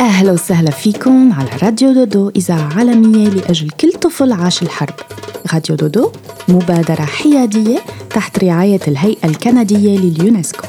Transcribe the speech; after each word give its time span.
أهلا 0.00 0.32
وسهلا 0.32 0.70
فيكم 0.70 1.32
على 1.32 1.50
راديو 1.62 1.92
دودو 1.92 2.30
إذاعة 2.36 2.78
عالمية 2.78 3.28
لأجل 3.28 3.70
كل 3.70 3.92
طفل 3.92 4.32
عاش 4.32 4.62
الحرب 4.62 4.94
راديو 5.52 5.76
دودو 5.76 6.12
مبادرة 6.48 7.04
حيادية 7.04 7.78
تحت 8.10 8.44
رعاية 8.44 8.80
الهيئة 8.88 9.28
الكندية 9.28 9.98
لليونسكو 9.98 10.66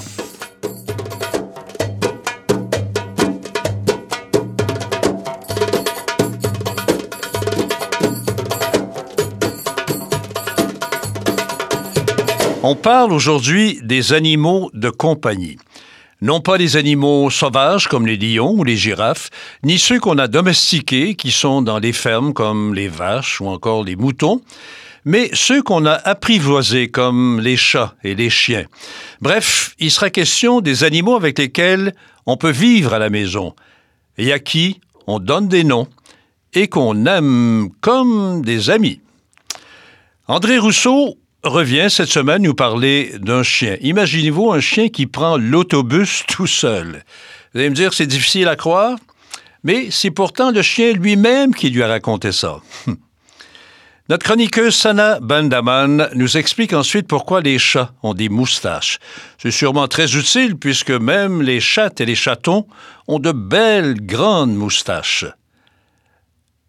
On 12.62 12.76
parle 12.76 13.14
aujourd'hui 13.14 13.80
des 13.84 14.12
animaux 14.14 14.70
de 14.73 14.90
compagnie. 14.90 15.58
Non 16.22 16.41
pas 16.41 16.58
les 16.58 16.76
animaux 16.76 17.30
sauvages 17.30 17.88
comme 17.88 18.05
les 18.05 18.18
lions 18.18 18.52
ou 18.52 18.66
les 18.66 18.76
girafes, 18.76 19.30
ni 19.64 19.80
ceux 19.80 20.02
qu'on 20.02 20.18
a 20.18 20.28
domestiqués 20.28 21.16
qui 21.16 21.32
sont 21.32 21.62
dans 21.62 21.80
les 21.80 21.94
fermes 21.94 22.34
comme 22.34 22.73
les 22.73 22.90
vaches 22.90 23.40
ou 23.40 23.48
encore 23.48 23.86
les 23.86 23.95
moutons, 23.95 24.42
mais 25.05 25.30
ceux 25.31 25.62
qu'on 25.62 25.86
a 25.86 25.94
apprivoisés 25.94 26.90
comme 26.90 27.40
les 27.40 27.56
chats 27.56 27.95
et 28.03 28.16
les 28.16 28.30
chiens. 28.30 28.66
Bref, 29.22 29.75
il 29.80 29.92
sera 29.92 30.09
question 30.09 30.59
des 30.59 30.84
animaux 30.84 31.16
avec 31.16 31.40
lesquels 31.40 31.95
on 32.25 32.36
peut 32.36 32.52
vivre 32.52 32.94
à 32.94 33.00
la 33.00 33.09
maison 33.09 33.56
et 34.17 34.34
à 34.34 34.40
qui 34.40 34.81
on 35.08 35.20
donne 35.20 35.47
des 35.47 35.64
noms 35.64 35.88
et 36.53 36.67
qu'on 36.67 37.06
aime 37.06 37.70
comme 37.80 38.42
des 38.42 38.70
amis. 38.70 39.00
André 40.28 40.58
Rousseau 40.58 41.17
revient 41.44 41.88
cette 41.90 42.09
semaine 42.09 42.44
nous 42.44 42.54
parler 42.54 43.14
d'un 43.20 43.44
chien. 43.44 43.78
Imaginez-vous 43.82 44.52
un 44.52 44.59
chien 44.59 44.90
qui 44.90 45.08
prend 45.08 45.38
l'autobus 45.38 46.23
tout 46.28 46.48
seul. 46.48 47.04
Vous 47.54 47.59
allez 47.59 47.70
me 47.70 47.76
dire, 47.76 47.94
c'est 47.94 48.08
difficile 48.08 48.48
à 48.48 48.56
croire, 48.56 48.98
mais 49.64 49.90
c'est 49.92 50.12
pourtant 50.12 50.52
le 50.52 50.62
chien 50.62 50.94
lui-même 50.94 51.54
qui 51.54 51.70
lui 51.70 51.84
a 51.84 51.88
raconté 51.88 52.31
ça. 52.31 52.59
Notre 54.09 54.26
chroniqueuse 54.26 54.76
Sana 54.76 55.20
Bandaman 55.20 56.09
nous 56.16 56.38
explique 56.38 56.73
ensuite 56.73 57.08
pourquoi 57.08 57.42
les 57.42 57.59
chats 57.59 57.94
ont 58.02 58.16
des 58.16 58.28
moustaches. 58.28 58.98
C'est 59.38 59.52
sûrement 59.52 59.88
très 59.88 60.18
utile 60.18 60.58
puisque 60.58 60.90
même 60.90 61.44
les 61.44 61.59
chattes 61.59 62.02
et 62.02 62.08
les 62.08 62.16
chatons 62.16 62.66
ont 63.08 63.20
de 63.20 63.31
belles 63.31 64.03
grandes 64.03 64.56
moustaches. 64.56 65.26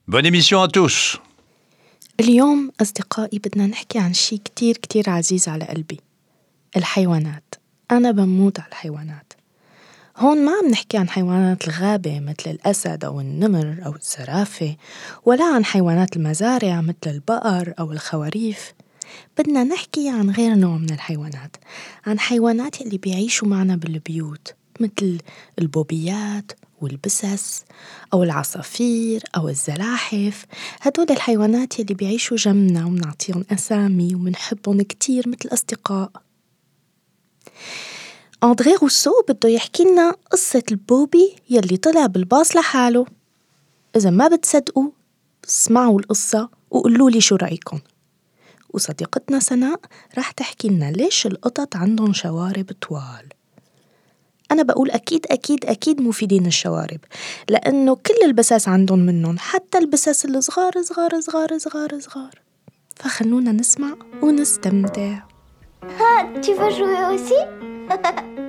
Bonne 0.06 0.26
émission 0.26 0.60
à 0.60 0.68
tous. 0.68 1.18
اليوم 2.20 2.70
أصدقائي 2.80 3.38
بدنا 3.38 3.66
نحكي 3.66 3.98
عن 3.98 4.12
شي 4.12 4.38
كتير 4.38 4.76
كتير 4.76 5.10
عزيز 5.10 5.48
على 5.48 5.64
قلبي 5.64 6.00
الحيوانات. 6.76 7.54
أنا 7.90 8.10
بموت 8.10 8.60
على 8.60 8.68
الحيوانات. 8.68 9.32
هون 10.16 10.44
ما 10.44 10.52
عم 10.52 10.70
نحكي 10.70 10.98
عن 10.98 11.08
حيوانات 11.08 11.68
الغابة 11.68 12.20
مثل 12.20 12.50
الأسد 12.50 13.04
أو 13.04 13.20
النمر 13.20 13.76
أو 13.86 13.96
الزرافة 13.96 14.76
ولا 15.24 15.44
عن 15.44 15.64
حيوانات 15.64 16.16
المزارع 16.16 16.80
مثل 16.80 16.96
البقر 17.06 17.74
أو 17.78 17.92
الخواريف. 17.92 18.72
بدنا 19.38 19.64
نحكي 19.64 20.08
عن 20.08 20.30
غير 20.30 20.54
نوع 20.54 20.76
من 20.76 20.90
الحيوانات 20.90 21.56
عن 22.06 22.18
حيوانات 22.18 22.80
اللي 22.80 22.98
بيعيشوا 22.98 23.48
معنا 23.48 23.76
بالبيوت 23.76 24.54
مثل 24.80 25.18
البوبيات 25.58 26.52
والبسس 26.80 27.64
أو 28.12 28.22
العصافير 28.22 29.22
أو 29.36 29.48
الزلاحف. 29.48 30.46
هدول 30.80 31.06
الحيوانات 31.10 31.78
يلي 31.80 31.94
بيعيشوا 31.94 32.36
جنبنا 32.36 32.86
ومنعطيهم 32.86 33.44
أسامي 33.52 34.14
ومنحبهم 34.14 34.82
كتير 34.82 35.28
مثل 35.28 35.48
أصدقاء 35.52 36.10
أندري 38.44 38.74
روسو 38.74 39.12
بده 39.28 39.48
يحكي 39.48 39.84
لنا 39.84 40.16
قصة 40.30 40.62
البوبي 40.70 41.36
يلي 41.50 41.76
طلع 41.76 42.06
بالباص 42.06 42.56
لحاله. 42.56 43.06
إذا 43.96 44.10
ما 44.10 44.28
بتصدقوا 44.28 44.90
اسمعوا 45.48 46.00
القصة 46.00 46.48
وقولوا 46.70 47.10
لي 47.10 47.20
شو 47.20 47.36
رأيكم. 47.36 47.78
وصديقتنا 48.70 49.40
سناء 49.40 49.80
رح 50.18 50.30
تحكي 50.30 50.68
لنا 50.68 50.90
ليش 50.90 51.26
القطط 51.26 51.76
عندهم 51.76 52.12
شوارب 52.12 52.72
طوال. 52.80 53.39
أنا 54.50 54.62
بقول 54.62 54.90
أكيد 54.90 55.26
أكيد 55.30 55.64
أكيد 55.64 56.00
مفيدين 56.00 56.46
الشوارب 56.46 57.00
لأنه 57.48 57.94
كل 57.94 58.24
البساس 58.24 58.68
عندهم 58.68 58.98
منهم 58.98 59.38
حتى 59.38 59.78
البساس 59.78 60.24
الصغار 60.24 60.82
صغار 60.82 61.20
صغار 61.20 61.58
صغار 61.58 62.00
صغار. 62.00 62.34
فخلونا 62.96 63.52
نسمع 63.52 63.94
ونستمتع. 64.22 65.18
Ah, 65.82 66.24
tu 66.42 66.52
veux 66.54 68.39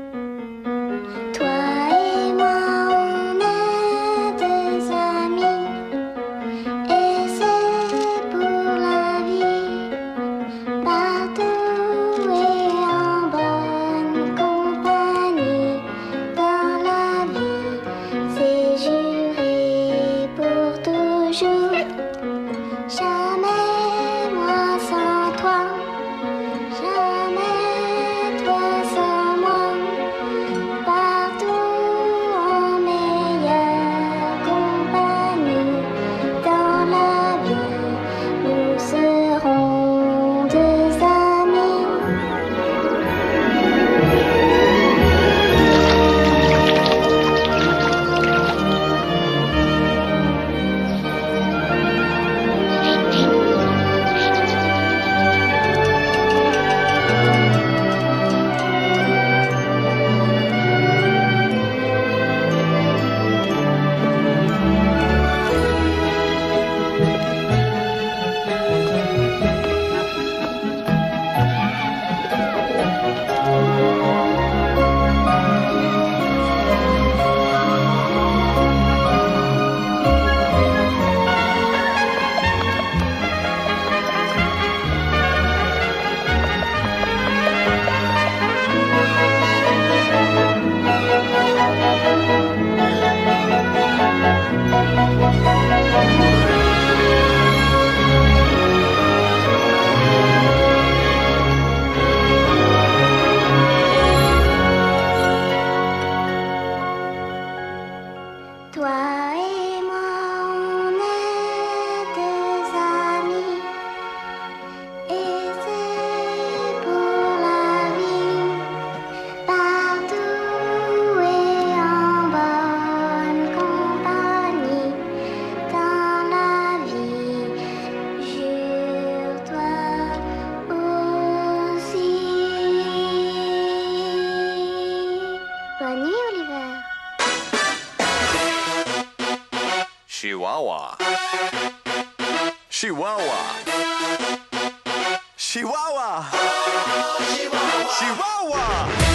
Chihuahua. 148.02 149.12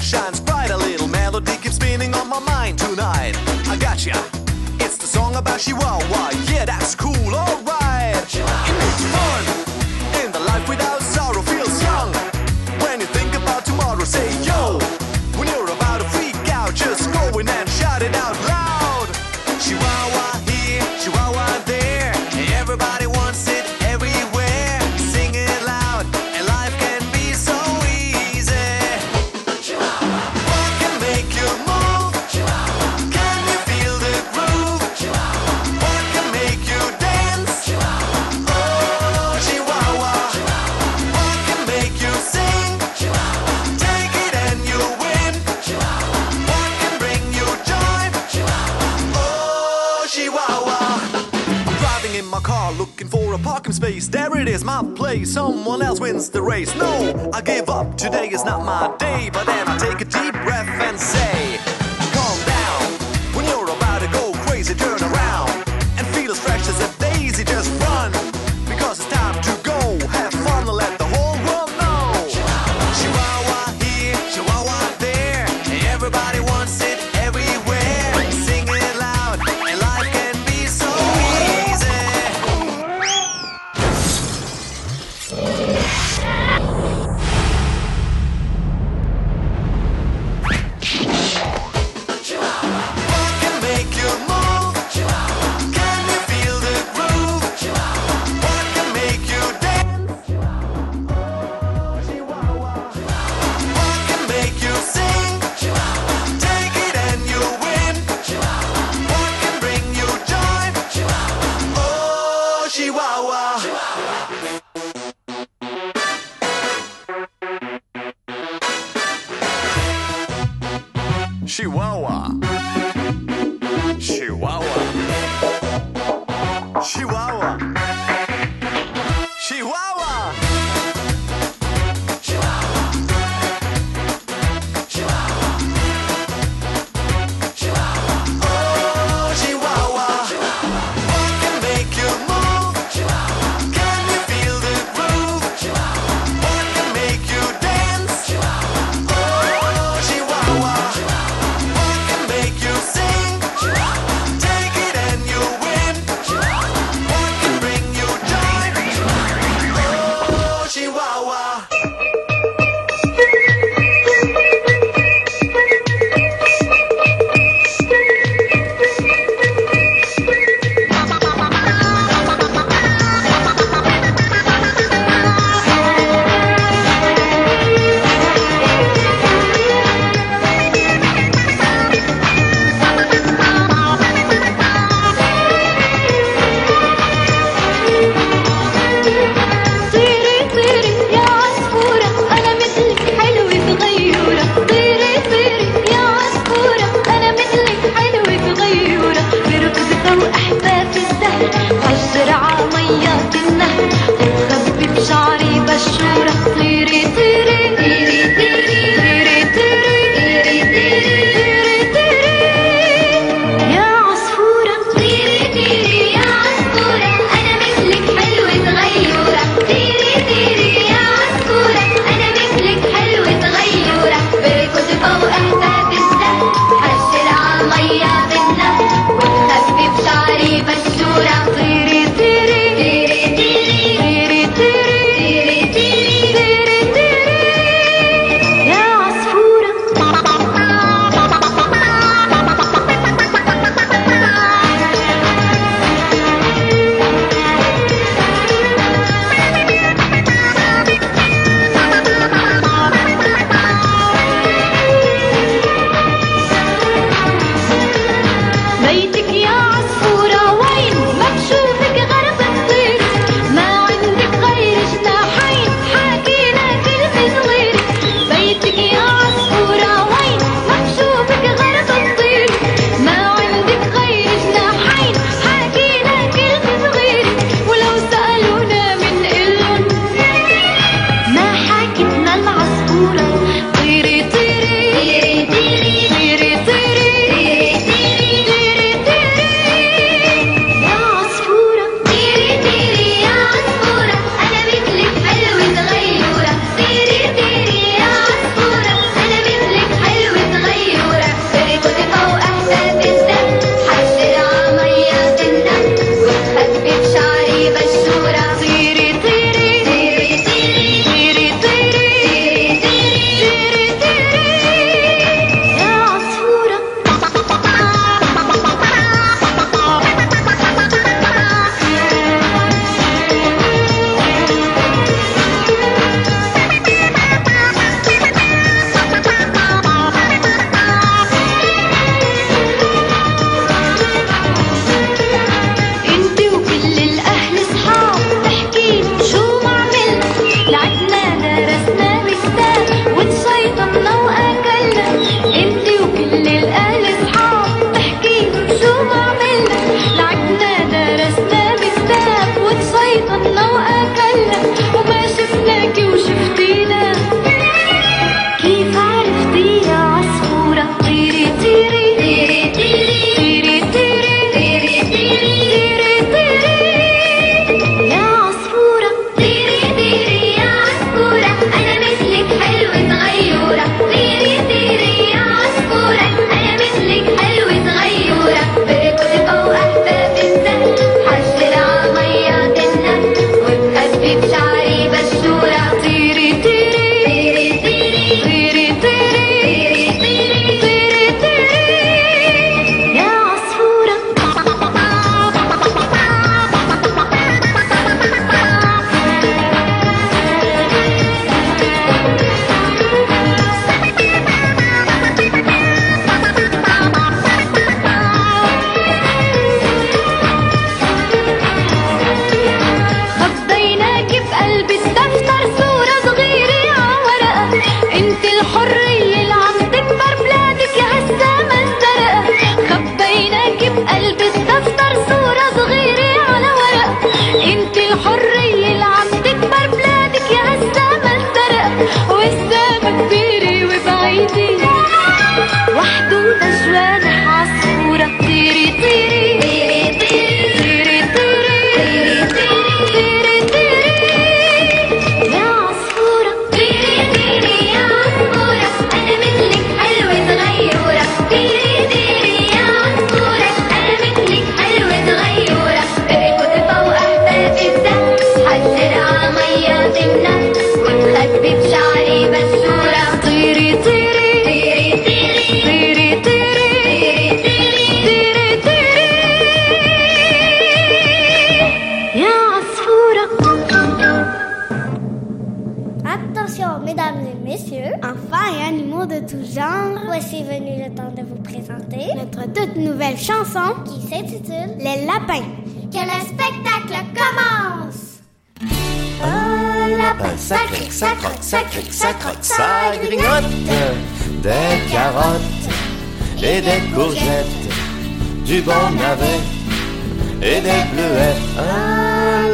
shines 0.00 0.40
bright. 0.40 0.70
A 0.70 0.76
little 0.76 1.06
melody 1.06 1.56
keeps 1.58 1.76
spinning 1.76 2.12
on 2.14 2.28
my 2.28 2.40
mind 2.40 2.78
tonight. 2.78 3.34
I. 3.68 3.76
It's 4.80 4.96
the 4.96 5.06
song 5.06 5.36
about 5.36 5.60
Chihuahua. 5.60 6.30
Yeah, 6.50 6.64
that's 6.64 6.96
cool. 6.96 7.14
Oh. 7.16 7.61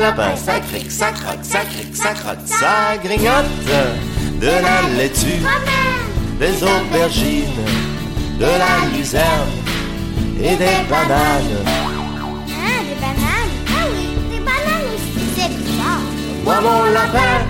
Lapin, 0.08 0.36
ça 0.36 0.60
cric, 0.60 0.90
ça 0.90 1.10
croque, 1.12 1.42
ça 1.42 1.60
cric, 1.60 1.94
ça 1.94 2.14
croque, 2.14 2.46
ça 2.46 2.96
grignote 3.02 3.46
de 4.40 4.46
la 4.46 4.96
laitue, 4.96 5.42
des 6.38 6.62
aubergines, 6.62 7.64
de 8.38 8.46
la 8.46 8.96
luzerne 8.96 9.50
et 10.40 10.56
des 10.56 10.78
bananes. 10.88 11.64
Ah, 11.66 12.80
des 12.88 12.98
bananes! 13.00 13.54
Ah 13.68 13.86
oui, 13.92 14.06
des 14.30 14.38
bananes 14.38 14.88
aussi, 14.94 15.24
c'est 15.36 15.48
bizarre. 15.48 16.06
Moi 16.44 16.60
mon 16.60 16.84
lapin, 16.92 17.44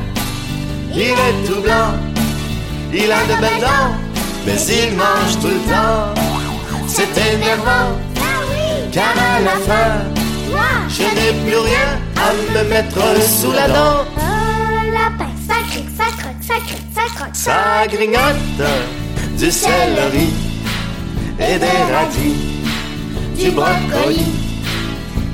il 0.95 1.01
est 1.01 1.47
tout 1.47 1.61
blanc, 1.61 1.93
il 2.93 3.13
a 3.13 3.23
de 3.25 3.41
belles 3.41 3.61
dents, 3.61 3.95
mais 4.47 4.57
il 4.57 4.97
mange 4.97 5.39
tout 5.41 5.49
le 5.49 5.73
temps. 5.73 6.15
C'est 6.89 7.35
énervant, 7.35 7.93
Ah 8.17 8.91
car 8.91 9.15
à 9.37 9.41
la 9.41 9.57
fin, 9.69 10.03
je 10.89 11.03
n'ai 11.03 11.33
plus 11.45 11.59
rien 11.59 12.08
à 12.21 12.33
me 12.33 12.69
mettre 12.69 13.23
sous 13.23 13.53
la 13.53 13.69
dent. 13.69 14.05
un 14.17 14.91
lapin, 14.93 15.31
ça 15.47 15.55
cric, 15.71 15.87
ça 15.97 16.05
croque, 16.17 16.43
ça 16.43 16.55
ça 16.95 17.03
croque, 17.15 17.31
Ça 17.33 17.87
grignote 17.87 18.37
du 19.37 19.51
céleri 19.51 20.31
et 21.39 21.59
des 21.59 21.93
radis, 21.93 22.37
du 23.39 23.51
brocoli 23.51 24.27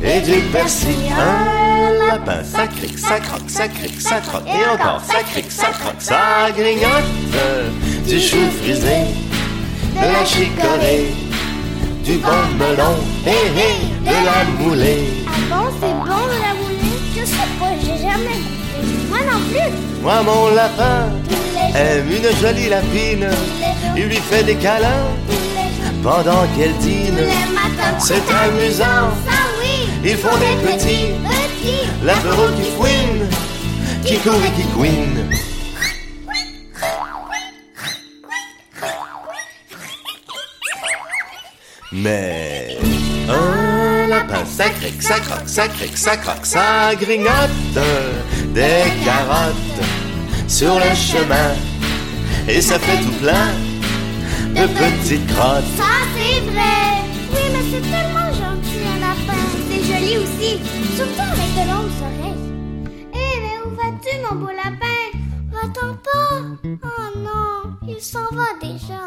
et 0.02 0.20
du 0.20 0.40
persil. 0.52 0.90
Un 1.18 2.06
lapin, 2.06 2.44
ça 2.44 2.66
cric, 2.66 2.98
ça 2.98 3.18
croque, 3.20 3.48
ça 3.48 3.64
ça 3.98 4.20
croque, 4.20 4.46
et 4.46 4.74
encore 4.74 5.02
ça 5.06 5.22
cric, 5.30 5.50
ça 5.50 5.68
croque, 5.68 6.00
ça 6.00 6.50
grignote 6.56 7.04
du 8.06 8.20
chou 8.20 8.36
frisé, 8.62 9.06
de 9.94 10.12
la 10.12 10.24
chicorée, 10.24 11.23
du 12.04 12.18
bon 12.18 12.28
melon, 12.58 12.96
et, 13.26 13.30
et 13.30 14.04
de 14.04 14.24
la 14.26 14.44
moulée. 14.58 15.24
Ah 15.26 15.30
bon, 15.50 15.70
c'est 15.80 15.86
bon 15.88 16.26
de 16.26 16.38
la 16.42 16.54
moulée? 16.54 16.98
Je 17.16 17.24
sais 17.24 17.48
pas, 17.58 17.70
j'ai 17.80 17.96
jamais 18.02 18.38
goûté. 18.44 19.08
Moi 19.08 19.18
non 19.30 19.40
plus. 19.50 20.02
Moi, 20.02 20.22
mon 20.22 20.54
lapin 20.54 21.08
aime 21.74 22.10
une 22.10 22.36
jolie 22.40 22.68
lapine, 22.68 23.28
il 23.96 24.04
lui 24.04 24.16
fait 24.16 24.44
des 24.44 24.56
câlins 24.56 25.08
pendant 26.02 26.44
qu'elle 26.56 26.76
dîne. 26.78 27.18
C'est 27.98 28.22
amusant, 28.30 28.84
Ça 29.26 29.38
oui. 29.60 29.88
ils 30.04 30.16
font 30.16 30.36
des 30.36 30.56
petits 30.72 31.12
Petits. 31.24 31.88
lapins 32.04 32.52
qui 32.56 32.70
fouinent, 32.76 33.28
qui 34.04 34.16
courent 34.18 34.34
et 34.44 34.60
qui 34.60 34.66
couinent. 34.68 35.30
Mais 41.96 42.76
un 43.28 44.08
lapin, 44.08 44.44
ça 44.44 44.68
cric, 44.68 45.00
ça 45.00 45.20
croque, 45.20 45.48
ça 45.48 45.68
cric, 45.68 45.96
ça 45.96 46.16
croque, 46.16 46.44
ça 46.44 46.92
grignote 47.00 47.78
des 48.52 48.82
carottes 49.04 49.54
sur 50.48 50.74
le 50.74 50.92
chemin 50.94 51.54
et 52.48 52.60
ça 52.60 52.80
fait 52.80 53.00
tout 53.00 53.12
plein 53.12 53.52
de 54.48 54.66
petites 54.66 55.26
crottes. 55.34 55.62
Ça 55.76 55.84
c'est 56.16 56.40
vrai. 56.50 57.04
Oui, 57.32 57.44
mais 57.52 57.64
c'est 57.70 57.82
tellement 57.82 58.30
gentil 58.32 58.82
un 58.92 58.98
lapin. 58.98 59.44
C'est 59.70 59.84
joli 59.84 60.18
aussi, 60.18 60.58
surtout 60.96 61.28
avec 61.32 61.50
de 61.54 61.64
longues 61.70 62.00
oreilles. 62.02 62.44
Eh, 63.14 63.34
mais 63.40 63.56
où 63.64 63.70
vas-tu, 63.70 64.12
mon 64.28 64.40
beau 64.40 64.50
lapin? 64.50 65.02
Va-t'en 65.52 65.94
pas. 65.94 66.34
Oh 66.82 67.18
non, 67.18 67.76
il 67.86 68.00
s'en 68.02 68.28
va 68.32 68.48
déjà. 68.60 69.04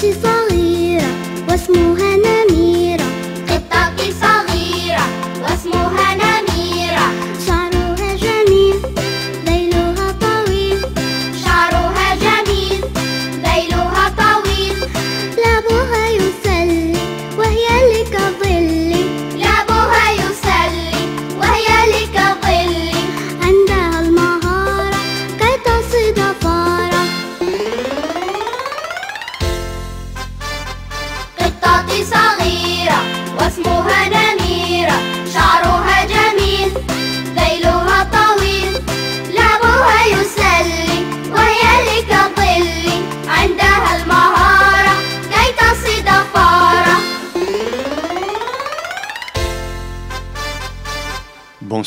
de 0.00 0.14
salir, 0.14 1.02
pois 1.46 1.68
morrer. 1.68 2.09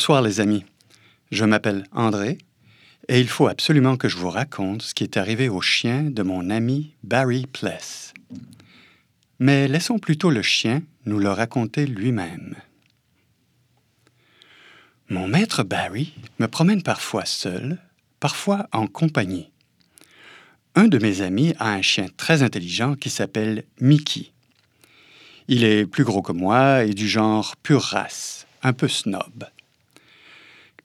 Bonsoir 0.04 0.20
les 0.20 0.40
amis, 0.40 0.66
je 1.30 1.46
m'appelle 1.46 1.86
André 1.90 2.36
et 3.08 3.20
il 3.20 3.26
faut 3.26 3.48
absolument 3.48 3.96
que 3.96 4.10
je 4.10 4.18
vous 4.18 4.28
raconte 4.28 4.82
ce 4.82 4.92
qui 4.92 5.02
est 5.02 5.16
arrivé 5.16 5.48
au 5.48 5.62
chien 5.62 6.02
de 6.02 6.22
mon 6.22 6.50
ami 6.50 6.94
Barry 7.02 7.46
Pless. 7.46 8.12
Mais 9.38 9.66
laissons 9.66 9.98
plutôt 9.98 10.28
le 10.28 10.42
chien 10.42 10.82
nous 11.06 11.18
le 11.18 11.30
raconter 11.30 11.86
lui-même. 11.86 12.54
Mon 15.08 15.26
maître 15.26 15.62
Barry 15.62 16.12
me 16.38 16.48
promène 16.48 16.82
parfois 16.82 17.24
seul, 17.24 17.78
parfois 18.20 18.68
en 18.72 18.86
compagnie. 18.86 19.52
Un 20.74 20.88
de 20.88 20.98
mes 20.98 21.22
amis 21.22 21.54
a 21.58 21.72
un 21.72 21.80
chien 21.80 22.08
très 22.18 22.42
intelligent 22.42 22.94
qui 22.94 23.08
s'appelle 23.08 23.64
Mickey. 23.80 24.32
Il 25.48 25.64
est 25.64 25.86
plus 25.86 26.04
gros 26.04 26.20
que 26.20 26.32
moi 26.32 26.84
et 26.84 26.92
du 26.92 27.08
genre 27.08 27.56
pure 27.56 27.84
race, 27.84 28.46
un 28.62 28.74
peu 28.74 28.86
snob. 28.86 29.46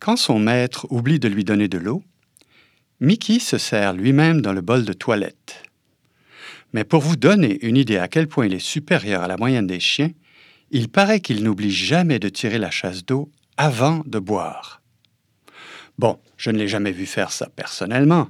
Quand 0.00 0.16
son 0.16 0.38
maître 0.38 0.86
oublie 0.90 1.18
de 1.18 1.28
lui 1.28 1.44
donner 1.44 1.68
de 1.68 1.78
l'eau, 1.78 2.02
Mickey 3.00 3.38
se 3.38 3.58
sert 3.58 3.92
lui-même 3.92 4.40
dans 4.40 4.52
le 4.52 4.60
bol 4.60 4.84
de 4.84 4.92
toilette. 4.92 5.62
Mais 6.72 6.84
pour 6.84 7.00
vous 7.00 7.16
donner 7.16 7.64
une 7.66 7.76
idée 7.76 7.98
à 7.98 8.08
quel 8.08 8.28
point 8.28 8.46
il 8.46 8.54
est 8.54 8.58
supérieur 8.58 9.22
à 9.22 9.28
la 9.28 9.36
moyenne 9.36 9.66
des 9.66 9.80
chiens, 9.80 10.10
il 10.70 10.88
paraît 10.88 11.20
qu'il 11.20 11.42
n'oublie 11.44 11.70
jamais 11.70 12.18
de 12.18 12.28
tirer 12.28 12.58
la 12.58 12.70
chasse 12.70 13.04
d'eau 13.04 13.30
avant 13.56 14.02
de 14.06 14.18
boire. 14.18 14.82
Bon, 15.98 16.18
je 16.36 16.50
ne 16.50 16.58
l'ai 16.58 16.68
jamais 16.68 16.90
vu 16.90 17.06
faire 17.06 17.30
ça 17.30 17.48
personnellement, 17.48 18.28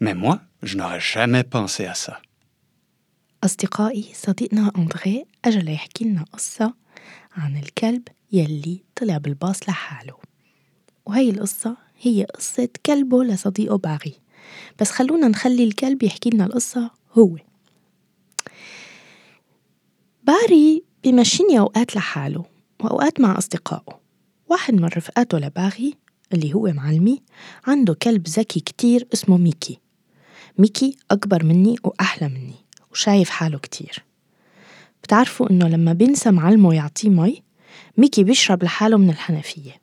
mais 0.00 0.14
moi, 0.14 0.40
je 0.62 0.76
n'aurais 0.76 1.00
jamais 1.00 1.44
pensé 1.44 1.86
à 1.86 1.94
ça. 1.94 2.20
أصدقائي 3.44 4.04
صديقنا 4.14 4.72
أندري 4.78 5.24
أجا 5.44 5.60
ليحكي 5.60 6.04
لنا 6.04 6.24
قصة 6.32 6.74
عن 7.36 7.56
الكلب 7.56 8.08
يلي 8.32 8.82
طلع 8.96 9.18
بالباص 9.18 9.68
لحاله 9.68 10.14
وهي 11.05 11.29
القصة 11.29 11.77
هي 12.01 12.23
قصة 12.23 12.69
كلبه 12.85 13.23
لصديقه 13.23 13.77
باغي 13.77 14.13
بس 14.81 14.91
خلونا 14.91 15.27
نخلي 15.27 15.63
الكلب 15.63 16.03
يحكي 16.03 16.29
لنا 16.29 16.45
القصة 16.45 16.91
هو. 17.13 17.37
باري 20.23 20.83
بيمشيني 21.03 21.59
أوقات 21.59 21.95
لحاله 21.95 22.45
وأوقات 22.79 23.19
مع 23.19 23.37
أصدقائه. 23.37 23.99
واحد 24.49 24.73
من 24.73 24.85
رفقاته 24.85 25.37
لباغي 25.37 25.93
اللي 26.33 26.53
هو 26.53 26.67
معلمي 26.67 27.21
عنده 27.67 27.93
كلب 27.93 28.27
ذكي 28.27 28.59
كتير 28.59 29.07
اسمه 29.13 29.37
ميكي. 29.37 29.79
ميكي 30.57 30.97
أكبر 31.11 31.43
مني 31.43 31.75
وأحلى 31.83 32.29
مني 32.29 32.55
وشايف 32.91 33.29
حاله 33.29 33.57
كتير. 33.59 34.03
بتعرفوا 35.03 35.49
إنه 35.51 35.67
لما 35.67 35.93
بينسى 35.93 36.31
معلمه 36.31 36.73
يعطيه 36.73 37.09
مي 37.09 37.43
ميكي 37.97 38.23
بيشرب 38.23 38.63
لحاله 38.63 38.97
من 38.97 39.09
الحنفية. 39.09 39.82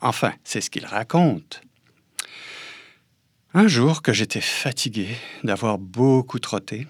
Enfin, 0.00 0.32
c'est 0.44 0.60
ce 0.60 0.70
qu'il 0.70 0.86
raconte. 0.86 1.62
Un 3.52 3.68
jour 3.68 4.02
que 4.02 4.12
j'étais 4.12 4.40
fatigué 4.40 5.16
d'avoir 5.44 5.78
beaucoup 5.78 6.38
trotté, 6.38 6.86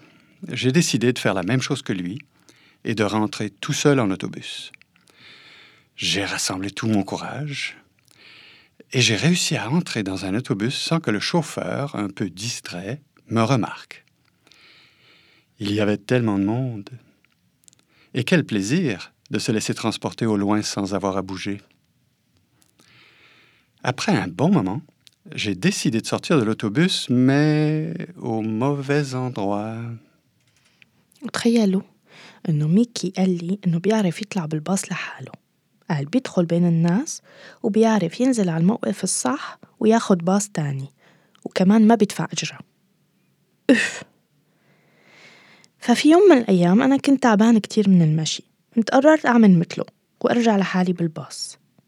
j'ai 0.49 0.73
décidé 0.73 1.13
de 1.13 1.19
faire 1.19 1.35
la 1.35 1.43
même 1.43 1.61
chose 1.61 1.83
que 1.83 1.93
lui 1.93 2.19
et 2.85 2.95
de 2.95 3.05
rentrer 3.05 3.51
tout 3.51 3.73
seul 3.73 4.01
en 4.01 4.11
autobus. 4.11 4.73
J'ai 5.97 6.25
rassemblé 6.25 6.71
tout 6.71 6.87
mon 6.87 7.03
courage 7.03 7.77
et 8.93 9.01
j'ai 9.01 9.17
réussi 9.17 9.57
à 9.57 9.71
entrer 9.71 10.03
dans 10.03 10.25
un 10.25 10.35
autobus 10.35 10.75
sans 10.75 11.01
que 11.01 11.11
le 11.11 11.21
chauffeur, 11.21 11.97
un 11.97 12.09
peu 12.09 12.31
distrait, 12.31 13.01
me 13.29 13.43
remarque. 13.43 14.05
Il 15.59 15.73
y 15.73 15.81
avait 15.81 15.99
tellement 15.99 16.39
de 16.39 16.45
monde. 16.45 16.91
Et 18.13 18.25
quel 18.25 18.45
plaisir 18.45 19.13
de 19.31 19.39
se 19.39 19.53
laisser 19.53 19.75
transporter 19.75 20.27
au 20.27 20.37
loin 20.37 20.63
sans 20.63 20.95
avoir 20.95 21.17
à 21.17 21.23
bouger. 21.23 21.61
Après 23.87 24.17
un 24.17 24.29
bon 24.29 24.49
moment, 24.49 24.81
j'ai 25.35 25.55
décidé 25.55 26.01
de 26.01 26.07
sortir 26.07 26.39
de 26.39 26.43
l'autobus, 26.43 27.11
mais 27.11 27.95
au 28.17 28.41
mauvais 28.41 29.15
endroit. 29.15 29.77
وتخيلوا 31.23 31.83
إنه 32.49 32.67
ميكي 32.69 33.13
قال 33.17 33.47
لي 33.47 33.59
إنه 33.67 33.79
بيعرف 33.79 34.23
يطلع 34.23 34.47
بالباص 34.47 34.93
لحاله 34.93 35.33
قال 35.91 36.05
بيدخل 36.05 36.45
بين 36.45 36.67
الناس 36.67 37.23
وبيعرف 37.63 38.21
ينزل 38.21 38.49
على 38.49 38.61
الموقف 38.61 39.05
الصح 39.05 39.59
وياخد 39.81 40.19
باص 40.19 40.49
تاني 40.49 40.89
وكمان 41.45 41.87
ما 41.87 41.95
بيدفع 41.95 42.29
أجرة 42.33 42.59
أف 43.71 44.03
ففي 45.79 46.11
يوم 46.11 46.23
من 46.31 46.39
الأيام 46.39 46.83
أنا 46.83 46.97
كنت 46.97 47.23
تعبان 47.23 47.59
كتير 47.59 47.91
من 47.91 48.03
المشي 48.03 48.45
قررت 48.93 49.27
أعمل 49.27 49.59
مثله 49.59 49.85
وأرجع 50.21 50.57
لحالي 50.57 50.93
بالباص 50.93 51.59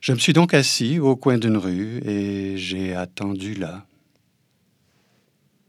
Je 0.00 0.12
me 0.12 0.18
suis 0.18 0.32
donc 0.32 0.52
assis 0.54 0.98
au 0.98 1.16
coin 1.16 1.38
d'une 1.38 1.56
rue 1.56 1.98
et 2.04 2.56
j'ai 2.56 2.94
attendu 2.94 3.54
là. 3.54 3.86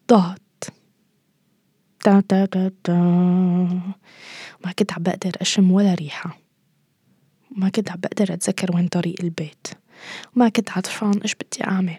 ضعت 0.09 0.41
تا 2.03 2.21
تا 2.21 2.45
تا 2.45 2.71
تا 2.83 2.93
ما 4.65 4.71
كنت 4.79 4.93
عم 4.93 5.03
بقدر 5.03 5.31
أشم 5.41 5.71
ولا 5.71 5.93
ريحة 5.93 6.37
ما 7.51 7.69
كنت 7.69 7.91
عم 7.91 7.99
بقدر 7.99 8.33
أتذكر 8.33 8.75
وين 8.75 8.87
طريق 8.87 9.15
البيت 9.23 9.67
وما 10.35 10.49
كنت 10.49 10.69
عطفان 10.71 11.19
إيش 11.21 11.35
بدي 11.35 11.63
أعمل 11.63 11.97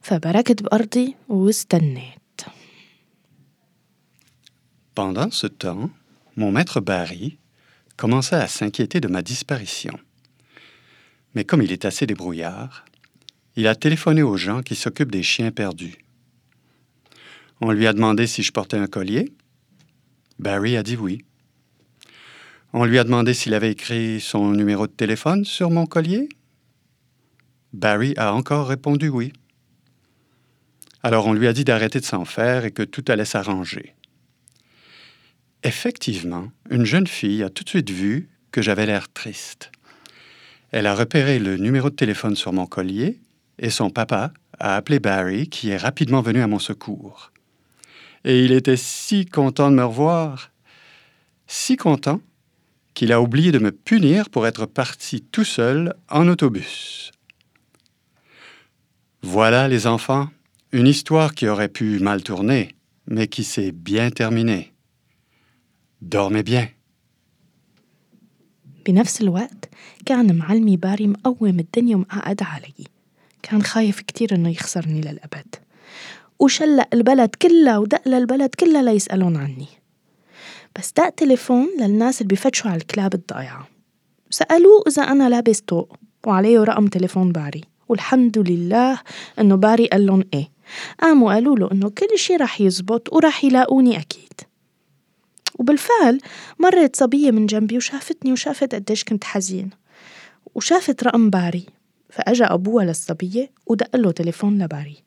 فبركت 0.00 0.62
بأرضي 0.62 1.16
واستنيت 1.28 2.22
Pendant 4.94 5.30
ce 5.30 5.46
temps, 5.46 5.88
mon 6.36 6.52
maître 6.52 6.80
Barry 6.80 7.38
commençait 7.96 8.36
à 8.36 8.46
s'inquiéter 8.46 9.00
de 9.00 9.08
ma 9.08 9.22
disparition. 9.22 9.98
Mais 11.37 11.45
comme 11.45 11.61
il 11.61 11.71
est 11.71 11.85
assez 11.85 12.07
débrouillard, 12.07 12.83
il 13.55 13.67
a 13.67 13.75
téléphoné 13.75 14.23
aux 14.23 14.37
gens 14.37 14.63
qui 14.63 14.73
s'occupent 14.73 15.11
des 15.11 15.21
chiens 15.21 15.51
perdus. 15.51 15.99
On 17.61 17.69
lui 17.69 17.85
a 17.85 17.93
demandé 17.93 18.25
si 18.25 18.41
je 18.41 18.51
portais 18.51 18.77
un 18.77 18.87
collier. 18.87 19.31
Barry 20.39 20.75
a 20.75 20.81
dit 20.81 20.95
oui. 20.95 21.23
On 22.73 22.85
lui 22.85 22.97
a 22.97 23.03
demandé 23.03 23.35
s'il 23.35 23.53
avait 23.53 23.69
écrit 23.69 24.19
son 24.19 24.49
numéro 24.49 24.87
de 24.87 24.91
téléphone 24.91 25.45
sur 25.45 25.69
mon 25.69 25.85
collier. 25.85 26.27
Barry 27.71 28.15
a 28.17 28.33
encore 28.33 28.67
répondu 28.67 29.07
oui. 29.07 29.31
Alors 31.03 31.27
on 31.27 31.33
lui 31.33 31.45
a 31.45 31.53
dit 31.53 31.65
d'arrêter 31.65 31.99
de 31.99 32.05
s'en 32.05 32.25
faire 32.25 32.65
et 32.65 32.71
que 32.71 32.81
tout 32.81 33.05
allait 33.09 33.25
s'arranger. 33.25 33.93
Effectivement, 35.61 36.51
une 36.71 36.85
jeune 36.85 37.05
fille 37.05 37.43
a 37.43 37.51
tout 37.51 37.63
de 37.63 37.69
suite 37.69 37.91
vu 37.91 38.27
que 38.51 38.63
j'avais 38.63 38.87
l'air 38.87 39.13
triste. 39.13 39.69
Elle 40.70 40.86
a 40.86 40.94
repéré 40.94 41.38
le 41.38 41.56
numéro 41.56 41.90
de 41.90 41.94
téléphone 41.94 42.36
sur 42.36 42.52
mon 42.52 42.66
collier 42.66 43.20
et 43.58 43.70
son 43.70 43.90
papa 43.90 44.32
a 44.58 44.76
appelé 44.76 45.00
Barry 45.00 45.48
qui 45.48 45.70
est 45.70 45.76
rapidement 45.76 46.22
venu 46.22 46.40
à 46.40 46.46
mon 46.46 46.58
secours. 46.58 47.30
Et 48.24 48.44
il 48.44 48.52
était 48.52 48.76
si 48.76 49.26
content 49.26 49.70
de 49.70 49.76
me 49.76 49.84
revoir, 49.84 50.50
si 51.46 51.76
content 51.76 52.20
qu'il 52.94 53.12
a 53.12 53.20
oublié 53.20 53.52
de 53.52 53.58
me 53.58 53.72
punir 53.72 54.30
pour 54.30 54.46
être 54.46 54.66
parti 54.66 55.22
tout 55.22 55.44
seul 55.44 55.94
en 56.08 56.28
autobus. 56.28 57.10
Voilà 59.22 59.68
les 59.68 59.86
enfants, 59.86 60.28
une 60.72 60.86
histoire 60.86 61.34
qui 61.34 61.48
aurait 61.48 61.68
pu 61.68 61.98
mal 61.98 62.22
tourner, 62.22 62.74
mais 63.06 63.28
qui 63.28 63.44
s'est 63.44 63.72
bien 63.72 64.10
terminée. 64.10 64.72
Dormez 66.00 66.42
bien. 66.42 66.68
بنفس 68.86 69.20
الوقت 69.22 69.68
كان 70.07 70.35
معلمي 70.35 70.77
باري 70.77 71.07
مقوم 71.07 71.59
الدنيا 71.59 71.95
ومقعد 71.95 72.41
علي. 72.43 72.87
كان 73.43 73.63
خايف 73.63 74.01
كتير 74.01 74.35
إنه 74.35 74.49
يخسرني 74.49 75.01
للأبد. 75.01 75.55
وشلق 76.39 76.87
البلد 76.93 77.29
كلها 77.41 77.77
ودق 77.77 78.07
للبلد 78.07 78.55
كلها 78.55 78.81
ليسألون 78.81 79.37
عني. 79.37 79.67
بس 80.79 80.91
دق 80.91 81.09
تليفون 81.09 81.67
للناس 81.79 82.21
اللي 82.21 82.27
بيفتشوا 82.27 82.71
على 82.71 82.81
الكلاب 82.81 83.13
الضايعة. 83.13 83.67
سألوه 84.29 84.83
إذا 84.87 85.03
أنا 85.03 85.29
لابس 85.29 85.59
طوق 85.59 85.95
وعليه 86.27 86.59
رقم 86.59 86.87
تليفون 86.87 87.31
باري. 87.31 87.63
والحمد 87.89 88.37
لله 88.37 88.99
إنه 89.39 89.55
باري 89.55 89.87
قال 89.87 90.05
لهم 90.05 90.23
إيه. 90.33 90.49
قاموا 91.01 91.33
قالوا 91.33 91.55
له 91.55 91.71
إنه 91.71 91.89
كل 91.89 92.19
شي 92.19 92.35
رح 92.35 92.61
يزبط 92.61 93.13
ورح 93.13 93.43
يلاقوني 93.43 93.99
أكيد. 93.99 94.33
وبالفعل 95.59 96.19
مرت 96.59 96.95
صبية 96.95 97.31
من 97.31 97.45
جنبي 97.45 97.77
وشافتني 97.77 98.31
وشافت 98.31 98.75
قديش 98.75 99.03
كنت 99.03 99.23
حزين. 99.23 99.69
وشافت 100.57 101.03
رقم 101.03 101.29
باري 101.29 101.65
فأجا 102.09 102.53
أبوها 102.53 102.85
للصبية 102.85 103.51
ودقلو 103.65 104.11
تليفون 104.11 104.63
لباري. 104.63 105.03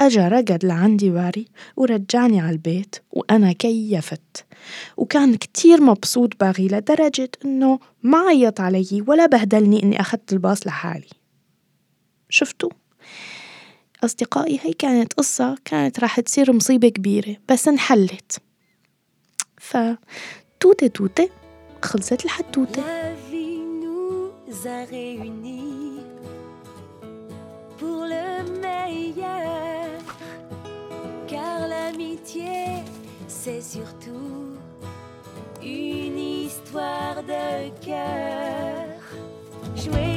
أجا 0.00 0.28
رقد 0.28 0.64
لعندي 0.64 1.10
باري 1.10 1.48
ورجعني 1.76 2.40
على 2.40 2.50
البيت 2.50 2.96
وأنا 3.10 3.52
كيفت. 3.52 4.44
وكان 4.96 5.34
كتير 5.34 5.80
مبسوط 5.80 6.40
باغي 6.40 6.68
لدرجة 6.68 7.30
إنه 7.44 7.78
ما 8.02 8.18
عيط 8.18 8.60
علي 8.60 9.04
ولا 9.06 9.26
بهدلني 9.26 9.82
إني 9.82 10.00
أخذت 10.00 10.32
الباص 10.32 10.66
لحالي. 10.66 11.10
شفتوا؟ 12.28 12.70
أصدقائي 14.04 14.60
هي 14.62 14.72
كانت 14.72 15.12
قصة 15.12 15.56
كانت 15.64 16.00
راح 16.00 16.20
تصير 16.20 16.52
مصيبة 16.52 16.88
كبيرة 16.88 17.36
بس 17.48 17.68
انحلت. 17.68 18.38
فتوتة 19.58 20.86
توتة 20.86 21.30
خلصت 21.82 22.24
الحتوتة 22.24 22.82
a 24.66 24.84
réunis 24.84 26.00
pour 27.78 28.04
le 28.04 28.60
meilleur. 28.60 30.00
Car 31.26 31.68
l'amitié, 31.68 32.84
c'est 33.26 33.60
surtout 33.60 34.56
une 35.62 36.18
histoire 36.18 37.22
de 37.22 37.68
cœur. 37.84 39.00
Jouer 39.74 40.13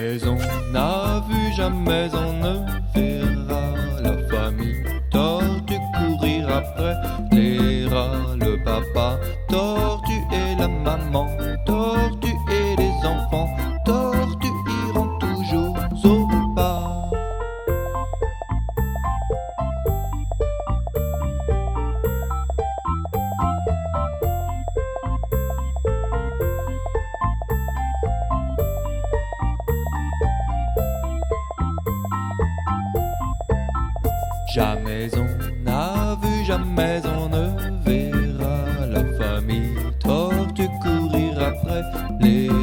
Mais 0.00 0.26
on 0.26 0.38
n'a 0.72 1.22
vu 1.28 1.52
jamais 1.54 2.08
en 2.14 2.39
Jamais 34.52 35.08
on 35.16 35.62
n'a 35.62 36.16
vu, 36.20 36.44
jamais 36.44 37.00
on 37.04 37.28
ne 37.28 37.84
verra 37.84 38.86
la 38.86 39.04
famille 39.16 39.76
tortue 40.00 40.68
courir 40.82 41.38
après 41.40 41.82
les 42.20 42.59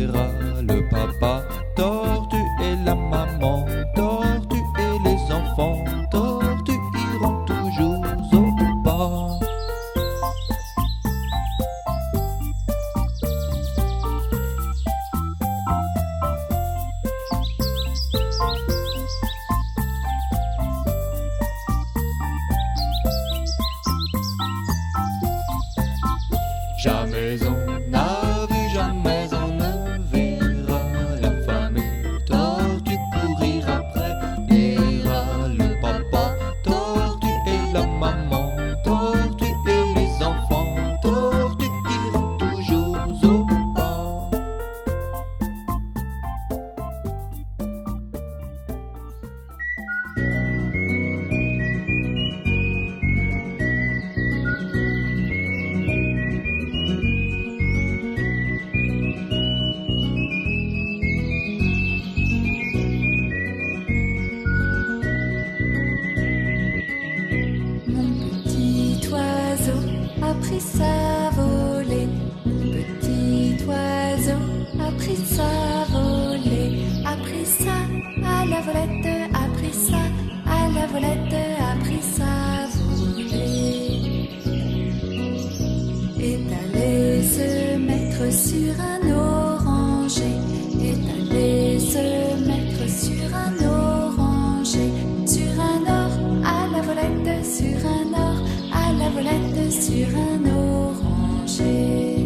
sur 99.87 100.07
un 100.31 100.41
oranger. 100.65 102.25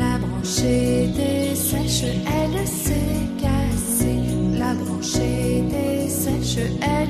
La 0.00 0.18
branche 0.18 0.58
était 0.58 1.54
sèche, 1.54 2.04
elle 2.38 2.66
s'est 2.66 3.26
cassée. 3.42 4.20
La 4.56 4.72
branche 4.74 5.16
était 5.16 6.08
sèche, 6.08 6.58
elle 6.80 7.01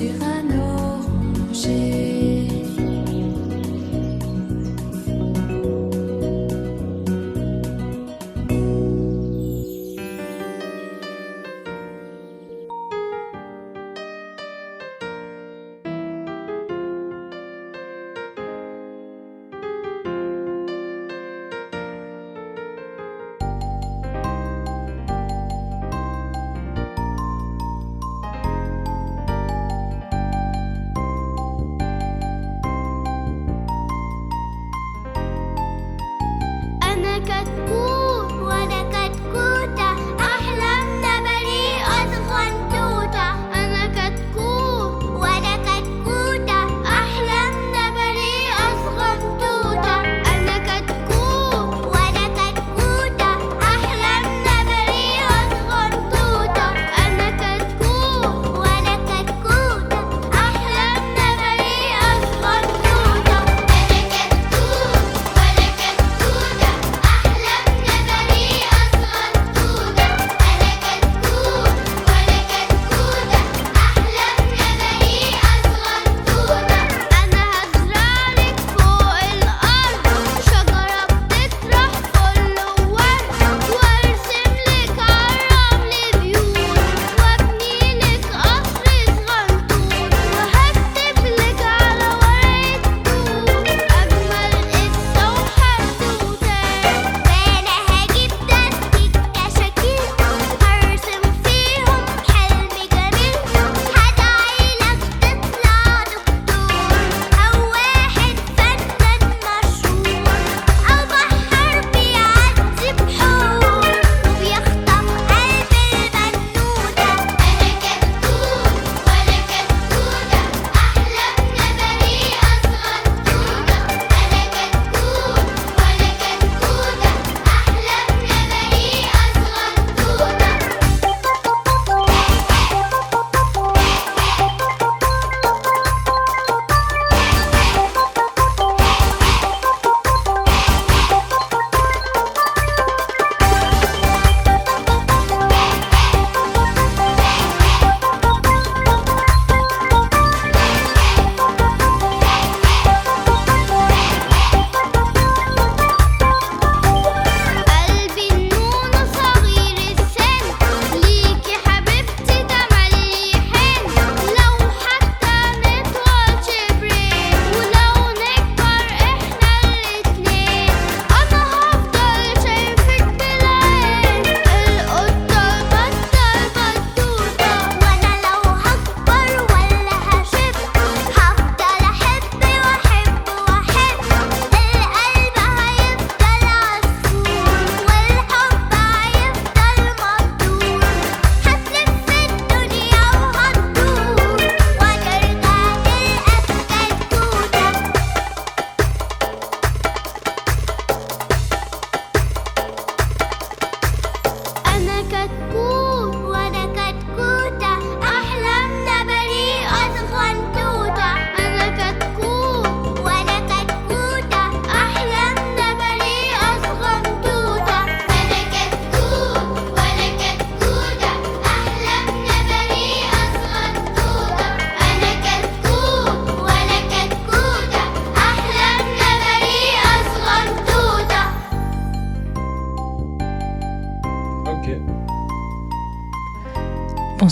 sur 0.00 0.29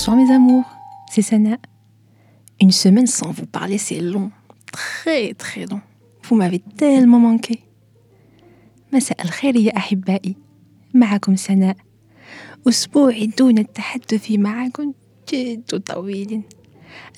Bonsoir 0.07 0.15
mes 0.15 0.31
amours, 0.31 0.65
c'est 1.11 1.21
Sana. 1.21 1.57
Une 2.61 2.71
semaine 2.71 3.07
sans 3.07 3.31
vous 3.31 3.45
parler, 3.45 3.77
c'est 3.77 3.99
long, 3.99 4.31
très 4.71 5.33
très 5.33 5.65
long. 5.65 5.81
Vous 6.23 6.35
m'avez 6.35 6.59
tellement 6.77 7.19
manqué. 7.19 7.59
مساء 8.93 9.21
الخير 9.25 9.55
يا 9.55 9.77
أحبائي 9.77 10.35
معكم 10.93 11.35
سناء 11.35 11.75
أسبوع 12.67 13.13
دون 13.37 13.57
التحدث 13.57 14.31
معكم 14.31 14.93
جد 15.33 15.79
طويل 15.85 16.41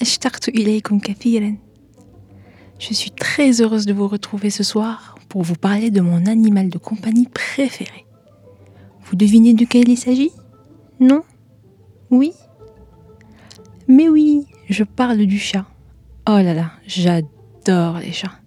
اشتقت 0.01 0.49
إليكم 0.49 0.99
كثيرا 0.99 1.57
Je 2.79 2.93
suis 2.93 3.11
très 3.11 3.61
heureuse 3.61 3.85
de 3.85 3.93
vous 3.93 4.07
retrouver 4.07 4.49
ce 4.49 4.63
soir 4.63 5.15
pour 5.29 5.43
vous 5.43 5.55
parler 5.55 5.91
de 5.91 6.01
mon 6.01 6.25
animal 6.25 6.69
de 6.69 6.77
compagnie 6.77 7.27
préféré. 7.27 8.05
Vous 9.05 9.15
devinez 9.15 9.53
duquel 9.53 9.87
il 9.89 9.97
s'agit 9.97 10.31
Non 10.99 11.23
Oui 12.11 12.31
Mais 13.89 14.09
oui, 14.09 14.45
je 14.69 14.83
parle 14.83 15.25
du 15.25 15.39
chat. 15.39 15.65
Oh 16.27 16.39
là 16.47 16.53
là, 16.53 16.71
j'adore 16.87 17.99
les 17.99 18.11
chats. 18.11 18.39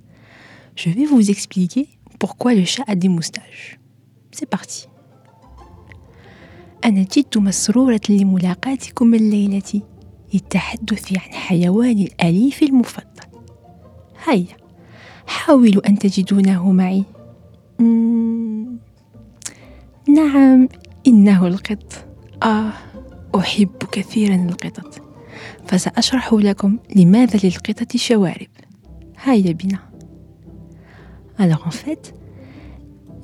Je 0.75 0.91
vais 0.91 1.07
vous 1.07 1.31
expliquer 1.31 1.89
pourquoi 2.19 2.55
le 2.55 2.65
chat 2.65 2.85
a 2.87 2.95
des 2.95 3.09
moustaches. 3.09 3.79
C'est 4.33 4.51
parti. 4.57 4.89
أنا 6.85 7.03
جد 7.03 7.39
مسرورة 7.39 8.01
لملاقاتكم 8.09 9.15
الليلة 9.15 9.83
للتحدث 10.35 11.13
عن 11.13 11.33
حيواني 11.33 12.05
الأليف 12.05 12.63
المفضل. 12.63 13.05
هيا 14.25 14.57
حاولوا 15.27 15.89
أن 15.89 15.99
تجدونه 15.99 16.73
معي. 16.73 17.05
مم، 17.79 18.79
نعم 20.09 20.69
إنه 21.07 21.47
القط. 21.47 22.05
آه 22.43 22.73
أحب 23.37 23.77
كثيرا 23.93 24.35
القطط. 24.35 25.02
فسأشرح 25.67 26.33
لكم 26.33 26.79
لماذا 26.97 27.39
للقطط 27.45 27.97
شوارب. 27.97 28.49
هيا 29.23 29.53
بنا. 29.53 29.79
Alors 31.39 31.67
en 31.67 31.71
fait, 31.71 32.15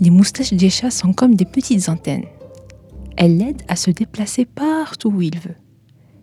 les 0.01 0.11
moustaches 0.11 0.53
des 0.53 0.71
chats 0.71 0.91
sont 0.91 1.13
comme 1.13 1.35
des 1.35 1.45
petites 1.45 1.89
antennes. 1.89 2.27
Elles 3.17 3.37
l'aident 3.39 3.63
à 3.69 3.77
se 3.77 3.91
déplacer 3.91 4.45
partout 4.45 5.11
où 5.11 5.23
il 5.23 5.39
veut. 5.39 5.57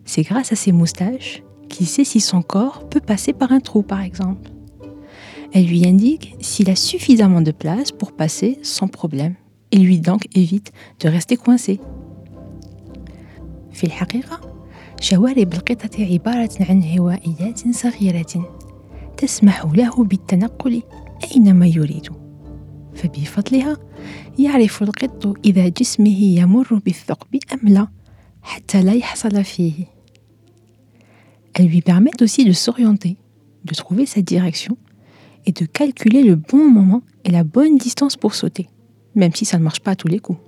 C'est 0.04 0.22
grâce 0.22 0.52
à 0.52 0.56
ces 0.56 0.72
moustaches 0.72 1.42
qu'il 1.68 1.86
sait 1.86 2.04
si 2.04 2.20
son 2.20 2.42
corps 2.42 2.88
peut 2.88 3.00
passer 3.00 3.32
par 3.32 3.52
un 3.52 3.60
trou 3.60 3.82
par 3.82 4.00
exemple. 4.00 4.50
Elle 5.52 5.66
lui 5.66 5.86
indique 5.86 6.34
s'il 6.40 6.70
a 6.70 6.76
suffisamment 6.76 7.42
de 7.42 7.50
place 7.50 7.92
pour 7.92 8.12
passer 8.12 8.58
sans 8.62 8.88
problème 8.88 9.34
et 9.70 9.78
lui 9.78 9.98
donc 10.00 10.22
évite 10.34 10.72
de 11.00 11.08
rester 11.08 11.36
coincé. 11.36 11.80
في 13.72 13.84
الحقيقة 13.84 14.40
شوارب 14.99 15.53
القطة 15.53 16.05
عبارة 16.05 16.49
عن 16.59 16.83
هوائيات 16.97 17.75
صغيرة 17.75 18.57
تسمح 19.17 19.65
له 19.65 20.03
بالتنقل 20.03 20.83
أينما 21.31 21.67
يريد 21.67 22.07
فبفضلها 22.95 23.77
يعرف 24.39 24.83
القط 24.83 25.45
إذا 25.45 25.67
جسمه 25.67 26.23
يمر 26.23 26.75
بالثقب 26.85 27.39
أم 27.53 27.69
لا 27.69 27.87
حتى 28.41 28.83
لا 28.83 28.93
يحصل 28.93 29.43
فيه 29.43 29.73
Elles 31.59 31.69
lui 31.69 31.81
permettent 31.81 32.21
aussi 32.21 32.45
de 32.45 32.51
s'orienter, 32.51 33.17
de 33.65 33.73
trouver 33.73 34.05
sa 34.05 34.21
direction 34.21 34.77
et 35.47 35.51
de 35.51 35.65
calculer 35.65 36.21
le 36.21 36.35
bon 36.35 36.69
moment 36.69 37.01
et 37.25 37.31
la 37.31 37.43
bonne 37.43 37.77
distance 37.77 38.15
pour 38.15 38.35
sauter, 38.35 38.67
même 39.15 39.33
si 39.33 39.43
ça 39.43 39.57
ne 39.57 39.63
marche 39.63 39.79
pas 39.79 39.91
à 39.91 39.95
tous 39.95 40.07
les 40.07 40.19
coups. 40.19 40.39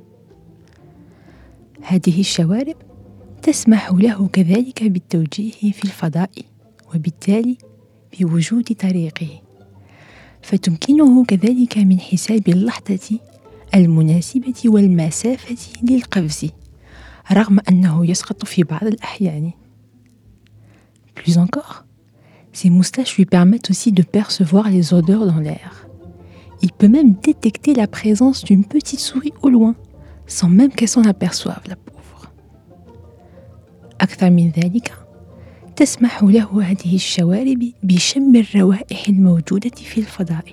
هذه 1.81 2.19
الشوارب 2.19 2.75
تسمح 3.42 3.92
له 3.92 4.28
كذلك 4.28 4.84
بالتوجيه 4.84 5.72
في 5.72 5.84
الفضاء 5.84 6.30
وبالتالي 6.94 7.56
بوجود 8.20 8.64
طريقه 8.64 9.40
فتمكنه 10.42 11.24
كذلك 11.24 11.78
من 11.78 12.00
حساب 12.00 12.48
اللحظة 12.48 13.18
المناسبة 13.74 14.62
والمسافة 14.64 15.56
للقفز 15.82 16.50
رغم 17.32 17.58
أنه 17.68 18.10
يسقط 18.10 18.44
في 18.44 18.62
بعض 18.62 18.84
الأحيان 18.84 19.52
Plus 21.14 21.38
encore, 21.38 21.84
ces 22.52 22.70
moustaches 22.70 23.16
lui 23.16 23.24
permettent 23.24 23.70
aussi 23.70 23.92
de 23.92 24.02
percevoir 24.02 24.68
les 24.68 24.92
odeurs 24.92 25.26
dans 25.26 25.38
l'air. 25.38 25.88
Il 26.62 26.72
peut 26.72 26.88
même 26.88 27.14
détecter 27.14 27.74
la 27.74 27.86
présence 27.86 28.44
d'une 28.44 28.64
petite 28.64 29.00
souris 29.00 29.32
au 29.42 29.48
loin, 29.48 29.74
sans 30.26 30.48
même 30.48 30.70
qu'elle 30.70 30.88
s'en 30.88 31.04
aperçoive, 31.04 31.62
la 31.68 31.76
pauvre. 31.76 31.87
أكثر 34.01 34.29
من 34.29 34.49
ذلك 34.49 34.93
تسمح 35.75 36.23
له 36.23 36.61
هذه 36.63 36.95
الشوارب 36.95 37.71
بشم 37.83 38.35
الروائح 38.35 39.07
الموجودة 39.09 39.75
في 39.75 39.97
الفضاء. 39.97 40.45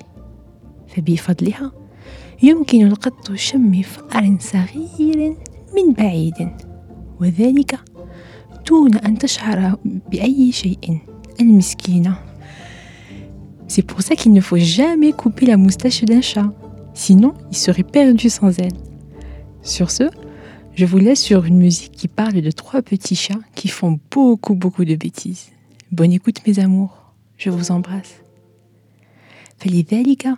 فبفضلها 0.88 1.72
يمكن 2.42 2.86
القط 2.86 3.32
شم 3.34 3.82
فأر 3.82 4.36
صغير 4.40 5.36
من 5.76 5.92
بعيد 5.92 6.48
وذلك 7.20 7.78
دون 8.68 8.94
أن 8.94 9.18
تشعر 9.18 9.76
بأي 9.84 10.52
شيء. 10.52 10.98
المسكينة. 11.40 12.16
C'est 13.68 13.82
pour 13.82 14.00
ça 14.00 14.14
qu'il 14.14 14.32
ne 14.32 14.40
faut 14.40 14.56
jamais 14.58 15.12
couper 15.12 15.46
la 15.46 15.56
moustache 15.56 16.04
d'un 16.04 16.20
chat, 16.20 16.52
sinon 16.94 17.34
il 17.50 17.56
serait 17.56 17.82
perdu 17.82 18.30
sans 18.30 18.58
elle. 18.58 18.78
Sur 19.62 19.90
ce, 19.90 20.04
je 20.76 20.84
vous 20.84 20.98
laisse 20.98 21.22
sur 21.22 21.46
une 21.46 21.56
musique 21.56 21.92
qui 21.92 22.06
parle 22.06 22.42
de 22.42 22.50
trois 22.50 22.82
petits 22.82 23.16
chats 23.16 23.40
qui 23.54 23.68
font 23.68 23.98
beaucoup 24.10 24.54
beaucoup 24.54 24.84
de 24.84 24.94
bêtises. 24.94 25.46
Bonne 25.90 26.12
écoute 26.12 26.46
mes 26.46 26.58
amours, 26.58 27.14
je 27.38 27.50
vous 27.50 27.70
embrasse. 27.70 28.22
فلذلك 29.58 30.28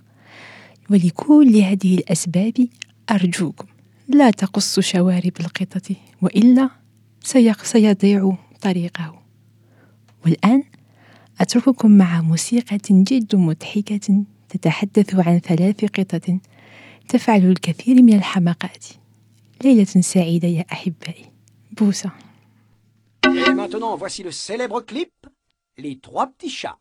ولكل 0.91 1.57
هذه 1.57 1.95
الأسباب 1.95 2.68
أرجوكم 3.11 3.66
لا 4.09 4.30
تقصوا 4.30 4.82
شوارب 4.82 5.32
القطط 5.41 5.93
وإلا 6.22 6.70
سيضيع 7.62 8.36
طريقه 8.61 9.22
والآن 10.24 10.62
أترككم 11.41 11.91
مع 11.91 12.22
موسيقى 12.22 12.78
جد 12.91 13.36
مضحكة 13.36 14.24
تتحدث 14.49 15.14
عن 15.14 15.39
ثلاث 15.39 15.84
قطط 15.84 16.24
تفعل 17.09 17.51
الكثير 17.51 18.03
من 18.03 18.14
الحماقات 18.14 18.84
ليلة 19.63 20.01
سعيدة 20.01 20.47
يا 20.47 20.65
أحبائي 20.71 21.26
بوسة 21.71 22.11
Et 23.26 23.53
maintenant, 23.53 23.95
voici 23.95 24.24
le 24.24 24.32
célèbre 24.32 24.82
clip 24.82 25.11
Les 25.78 25.97
trois 25.97 26.28
petits 26.28 26.49
chats. 26.51 26.78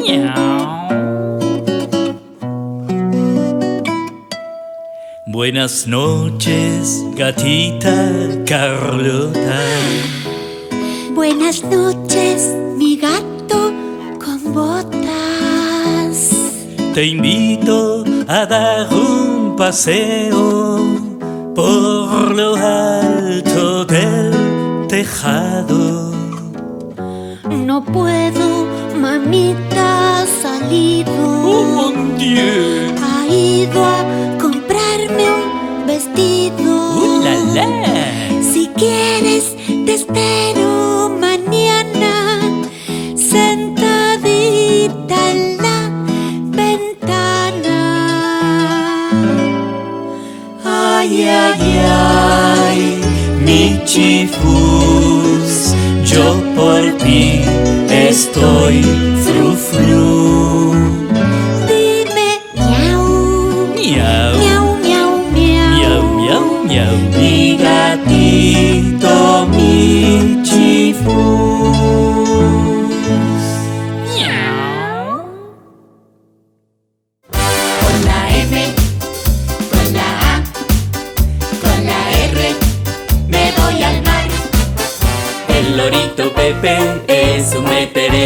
Miau. 0.00 0.88
Buenas 5.26 5.86
noches, 5.86 7.04
gatita 7.14 7.96
Carlota. 8.48 9.60
Buenas 11.12 11.62
noches, 11.64 12.56
mi 12.78 12.96
gato 12.96 13.72
con 14.16 14.40
botas. 14.56 16.16
Te 16.94 17.04
invito 17.04 18.04
a 18.26 18.46
dar 18.46 18.88
un 18.92 19.54
paseo 19.56 21.05
por 21.56 22.34
lo 22.34 22.54
alto 22.54 23.86
del 23.86 24.86
tejado. 24.88 26.12
No 27.50 27.82
puedo, 27.82 28.66
mamita 28.94 30.20
ha 30.20 30.26
salido. 30.26 31.12
Oh 31.44 31.64
mon 31.64 32.18
Dieu! 32.18 32.94
Ha 33.02 33.26
ido 33.26 33.82
a 33.82 34.04
comprarme 34.38 35.24
un 35.38 35.86
vestido. 35.86 36.70
¡Uh, 37.00 37.22
la, 37.24 37.34
la! 37.56 38.42
Si 38.52 38.68
quieres, 38.76 39.56
te 39.86 39.94
espero 39.94 40.85
Ay, 51.38 52.80
mi 53.44 53.80
chifus, 53.84 55.74
yo 56.04 56.26
por 56.56 56.82
ti 57.04 57.40
estoy 57.90 58.82
fru 59.24 59.52
fru. 59.68 60.74
Dime 61.68 62.28
miau, 62.54 63.04
Miau, 63.76 64.30
miau, 64.42 64.66
miau, 64.82 65.10
miau. 65.34 65.70
miau, 65.76 66.02
miau, 66.18 66.44
miau, 66.68 66.94
mi 67.16 67.34
gatito, 67.64 69.18
mi 69.54 70.42
chifus. 70.42 71.35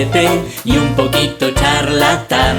Meterete 0.05 0.43
y 0.65 0.77
un 0.77 0.95
poquito 0.95 1.51
charlatán. 1.53 2.59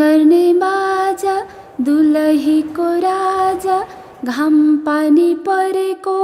गर्ने 0.00 0.52
बाजा 0.54 1.34
दुलहीको 1.84 2.84
राजा 3.00 3.78
घाम 4.24 4.56
पानी 4.86 5.34
परेको 5.46 6.16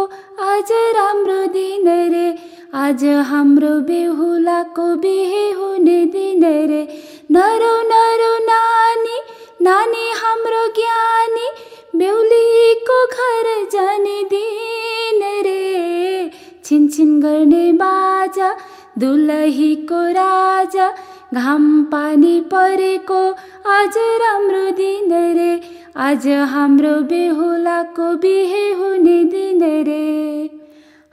आज 0.44 0.72
राम्रो 0.96 1.44
दिन 1.52 1.88
रे 2.12 2.28
आज 2.74 3.04
हाम्रो 3.04 3.68
बेहुलाको 3.80 4.84
बिहे 4.96 5.50
हुने 5.50 6.04
दिन 6.06 6.44
रे। 6.44 6.82
नरौ 7.30 7.74
नरौ 7.82 8.32
नानी 8.38 9.18
नानी 9.62 10.10
हाम्रो 10.16 10.66
ज्ञानी 10.78 11.46
बेहुलीको 11.98 12.98
घर 13.06 13.48
जाने 13.72 14.22
दिन 14.32 15.22
रे। 15.44 16.32
छिनछिन 16.64 17.20
गर्ने 17.20 17.72
बाजा 17.72 18.50
दुलहीको 18.98 20.02
राजा 20.12 20.90
घाम 21.34 21.84
पानी 21.84 22.40
परेको 22.40 23.22
आज 23.70 23.98
राम्रो 24.22 24.70
दिन 24.70 25.12
रे। 25.12 25.60
आज 25.96 26.28
हाम्रो 26.28 26.94
बेहुलाको 27.10 28.14
बिहे 28.16 28.70
हुने 28.72 29.22
दिन 29.24 29.62
रे। 29.84 30.65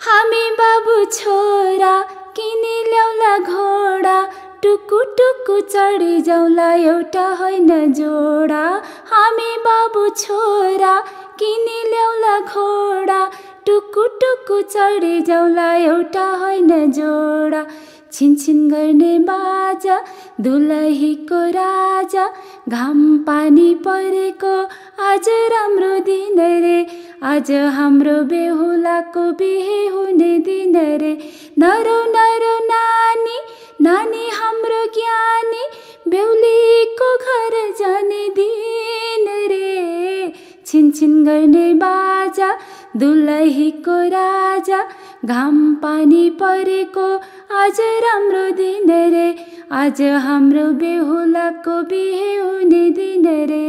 हामी 0.02 0.44
बाबु 0.58 0.96
छोरा 1.12 1.94
किनी 2.36 2.76
ल्याउला 2.90 3.36
घोडा 3.52 4.18
टुकु 4.62 5.02
टुकु 5.18 5.58
चढी 5.72 6.20
जाउँला 6.28 6.72
एउटा 6.74 7.26
होइन 7.40 7.92
जोडा 7.92 8.62
हामी 9.10 9.50
बाबु 9.66 10.08
छोरा 10.22 10.94
किनी 11.38 11.82
ल्याउला 11.90 12.38
घोडा 12.40 13.20
टुकु 13.66 14.06
टुकु 14.20 14.60
चढी 14.74 15.20
जाउँला 15.28 15.74
एउटा 15.76 16.26
होइन 16.42 16.90
जोडा 16.92 17.62
छिनछिन 18.13 18.57
गर्ने 18.69 19.19
बाजा 19.19 19.95
दुलहीको 20.41 21.37
राजा 21.49 22.25
घाम 22.69 22.99
पानी 23.27 23.73
परेको 23.85 24.53
आज 25.03 25.29
राम्रो 25.53 25.97
दिन 25.99 26.39
रे 26.63 26.79
आज 27.31 27.51
हाम्रो 27.77 28.13
बेहुलाको 28.31 29.23
बिहे 29.39 29.79
हुने 29.87 30.37
दिन 30.47 30.77
रे। 31.01 31.13
नरौ 31.59 31.97
नरौ 32.11 32.53
नानी 32.65 33.37
नानी 33.81 34.29
हाम्रो 34.33 34.83
ज्ञानी 34.97 35.63
बेहुलीको 36.07 37.09
घर 37.17 37.55
जाने 37.79 38.27
दिन 38.39 39.27
रे। 39.51 40.33
छिनछिन 40.65 41.23
गर्ने 41.25 41.73
बाजा 41.81 42.51
दुलहीको 42.96 43.98
राजा 44.14 44.82
घाम 45.24 45.58
पानी 45.82 46.28
परेको 46.40 47.08
आज 47.56 47.80
राम्रो 48.04 48.48
दिन 48.56 48.90
रे 49.14 49.28
आज 49.82 50.02
हाम्रो 50.26 50.70
बेहुलाको 50.80 51.82
बिहे 51.90 52.34
हुने 52.36 52.88
दिन 52.98 53.26
रे 53.50 53.68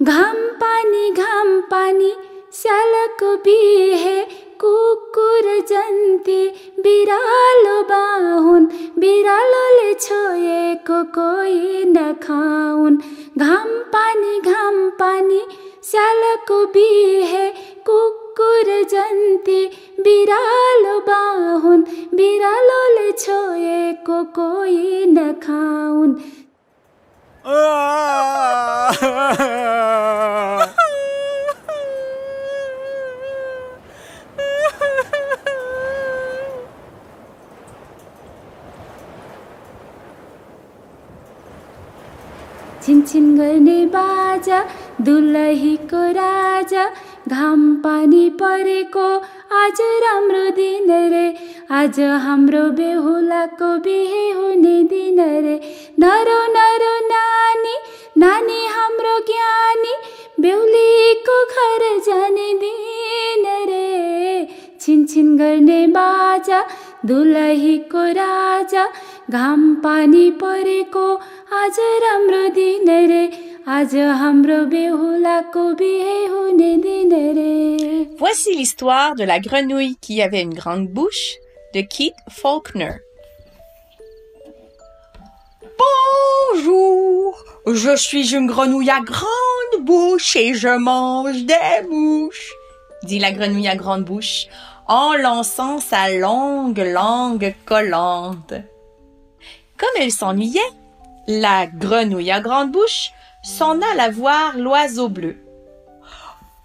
घाम 0.00 0.36
पानी 0.62 1.10
घाम 1.12 1.60
पानी 1.70 2.12
स्यालको 2.54 3.34
बिहे 3.44 4.20
कुकुर 4.60 5.46
जन्ती 5.68 6.40
बिरालो 6.84 7.80
बाहुन 7.90 8.64
बिरालोले 9.00 9.92
छोएको 9.94 11.02
कोही 11.14 11.84
नखाउन् 11.88 12.96
घाम 13.38 13.68
पानी 13.92 14.40
घाम 14.52 14.88
पानी 15.00 15.40
स्यालको 15.90 16.64
बिहे 16.76 17.46
কুকুর 17.91 18.69
জন্তি 18.93 19.59
বিড়াল 20.05 20.83
বাহুন 21.07 21.79
বিড়াল 22.17 22.69
ছোয়ে 23.23 23.81
কো 24.07 24.17
কোই 24.37 24.77
না 25.15 25.27
খাউন। 25.45 26.09
छिन 42.83 42.99
छिन 43.09 43.25
गर्ने 43.37 43.79
बाजा 43.95 44.59
दुलही 45.05 45.75
को 45.91 46.01
राजा 46.19 46.83
घाम 47.31 47.61
पानी 47.75 48.29
परेको 48.39 49.03
आज 49.55 49.81
राम्रो 50.03 50.49
दिन 50.55 50.89
रे। 51.11 51.27
आज 51.71 51.99
हाम्रो 52.23 52.63
बेहुलाको 52.71 53.69
बिहे 53.77 54.23
हुने 54.31 54.73
दिन 54.83 55.19
रे। 55.45 55.55
नरो 55.99 56.39
नरो 56.55 56.93
नानी 57.07 57.75
नानी 58.17 58.65
हाम्रो 58.67 59.17
ज्ञानी 59.29 59.93
बेहुलीको 60.39 61.37
घर 61.45 61.85
जाने 62.07 62.53
दिन 62.63 63.45
रे। 63.69 64.47
छिनछिन 64.81 65.37
गर्ने 65.37 65.85
बाजा 65.87 66.61
दुलहीको 67.05 68.03
राजा 68.11 68.85
घाम 69.29 69.73
पानी 69.75 70.29
परेको 70.43 71.07
आज 71.53 71.79
राम्रो 72.03 72.47
दिन 72.55 72.89
रे। 73.09 73.23
Voici 78.17 78.55
l'histoire 78.55 79.13
de 79.13 79.23
la 79.23 79.39
grenouille 79.39 79.97
qui 80.01 80.23
avait 80.23 80.41
une 80.41 80.55
grande 80.55 80.87
bouche 80.87 81.35
de 81.75 81.81
Keith 81.81 82.15
Faulkner. 82.27 82.95
Bonjour, 86.55 87.45
je 87.67 87.95
suis 87.95 88.33
une 88.33 88.47
grenouille 88.47 88.89
à 88.89 88.99
grande 89.01 89.85
bouche 89.85 90.35
et 90.35 90.55
je 90.55 90.75
mange 90.77 91.43
des 91.43 91.87
mouches, 91.87 92.53
dit 93.03 93.19
la 93.19 93.31
grenouille 93.31 93.67
à 93.67 93.75
grande 93.75 94.05
bouche 94.05 94.47
en 94.87 95.13
lançant 95.13 95.79
sa 95.79 96.09
longue 96.09 96.79
langue 96.79 97.53
collante. 97.65 98.53
Comme 99.77 100.01
elle 100.01 100.11
s'ennuyait, 100.11 100.59
la 101.27 101.67
grenouille 101.67 102.31
à 102.31 102.39
grande 102.39 102.71
bouche 102.71 103.11
s'en 103.43 103.79
alla 103.81 104.09
voir 104.09 104.57
l'oiseau 104.57 105.09
bleu. 105.09 105.37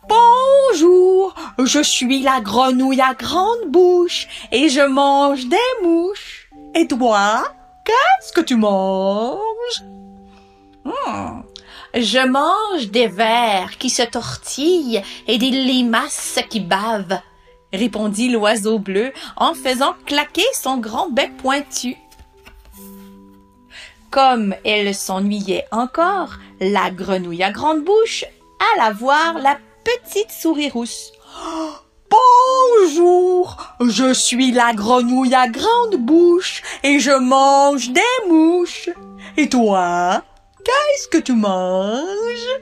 Bonjour, 0.09 1.35
je 1.59 1.83
suis 1.83 2.23
la 2.23 2.41
grenouille 2.41 3.01
à 3.01 3.15
grande 3.15 3.67
bouche 3.69 4.29
et 4.53 4.69
je 4.69 4.83
mange 4.83 5.47
des 5.47 5.57
mouches. 5.83 6.49
Et 6.75 6.87
toi, 6.87 7.43
qu'est-ce 7.85 8.33
que 8.33 8.41
tu 8.41 8.57
manges? 8.57 9.41
Hmm, 10.85 11.43
Je 11.95 12.25
mange 12.27 12.91
des 12.91 13.09
vers 13.09 13.77
qui 13.79 13.91
se 13.91 14.03
tortillent 14.03 15.03
et 15.27 15.39
des 15.39 15.51
limaces 15.51 16.39
qui 16.51 16.61
bavent, 16.61 17.21
répondit 17.73 18.29
l'oiseau 18.29 18.79
bleu 18.79 19.13
en 19.37 19.55
faisant 19.55 19.95
claquer 20.05 20.47
son 20.55 20.77
grand 20.77 21.09
bec 21.11 21.37
pointu. 21.39 21.97
Comme 24.17 24.55
elle 24.65 24.95
s'ennuyait 24.95 25.67
encore, 25.73 26.39
la 26.59 26.91
grenouille 26.91 27.43
à 27.43 27.53
grande 27.53 27.85
bouche 27.85 28.25
alla 28.73 28.91
voir 28.91 29.39
la 29.39 29.59
petite 29.85 30.31
souris 30.31 30.71
rousse. 30.71 31.13
Bonjour, 32.81 33.59
je 33.79 34.15
suis 34.15 34.53
la 34.53 34.73
grenouille 34.73 35.35
à 35.35 35.49
grande 35.49 35.97
bouche 35.97 36.63
et 36.83 36.99
je 36.99 37.11
mange 37.11 37.91
des 37.91 38.01
mouches. 38.27 38.89
Et 39.37 39.51
toi, 39.51 40.23
qu'est-ce 40.65 41.09
que 41.09 41.19
tu 41.19 41.35
manges? 41.35 42.57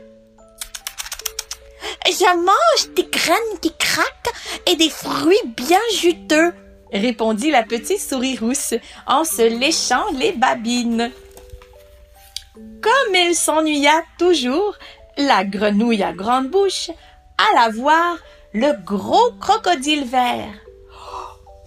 Je 2.05 2.37
mange 2.37 2.95
des 2.97 3.07
graines 3.09 3.61
qui 3.63 3.73
craquent 3.79 4.35
et 4.67 4.75
des 4.75 4.91
fruits 4.91 5.37
bien 5.57 5.79
juteux, 6.01 6.53
répondit 6.93 7.53
la 7.53 7.63
petite 7.63 8.01
souris 8.01 8.39
rousse 8.39 8.75
en 9.07 9.23
se 9.25 9.43
léchant 9.43 10.07
les 10.15 10.33
babines. 10.33 11.13
Comme 12.55 13.15
elle 13.17 13.35
s'ennuya 13.35 14.03
toujours, 14.17 14.77
la 15.17 15.45
grenouille 15.45 16.05
à 16.05 16.13
grande 16.13 16.51
bouche 16.51 16.91
alla 17.37 17.69
voir 17.71 18.17
le 18.53 18.81
gros 18.85 19.33
crocodile 19.41 20.05
vert. 20.05 20.55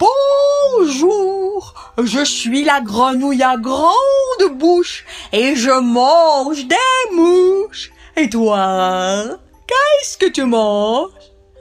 Bonjour, 0.78 1.74
je 2.02 2.24
suis 2.24 2.64
la 2.64 2.80
grenouille 2.80 3.42
à 3.42 3.58
grande 3.58 4.52
bouche 4.52 5.04
et 5.32 5.56
je 5.56 5.78
mange 5.78 6.66
des 6.66 7.14
mouches. 7.14 7.90
Et 8.16 8.30
toi, 8.30 9.24
qu'est-ce 9.66 10.16
que 10.16 10.30
tu 10.30 10.44
manges? 10.44 11.10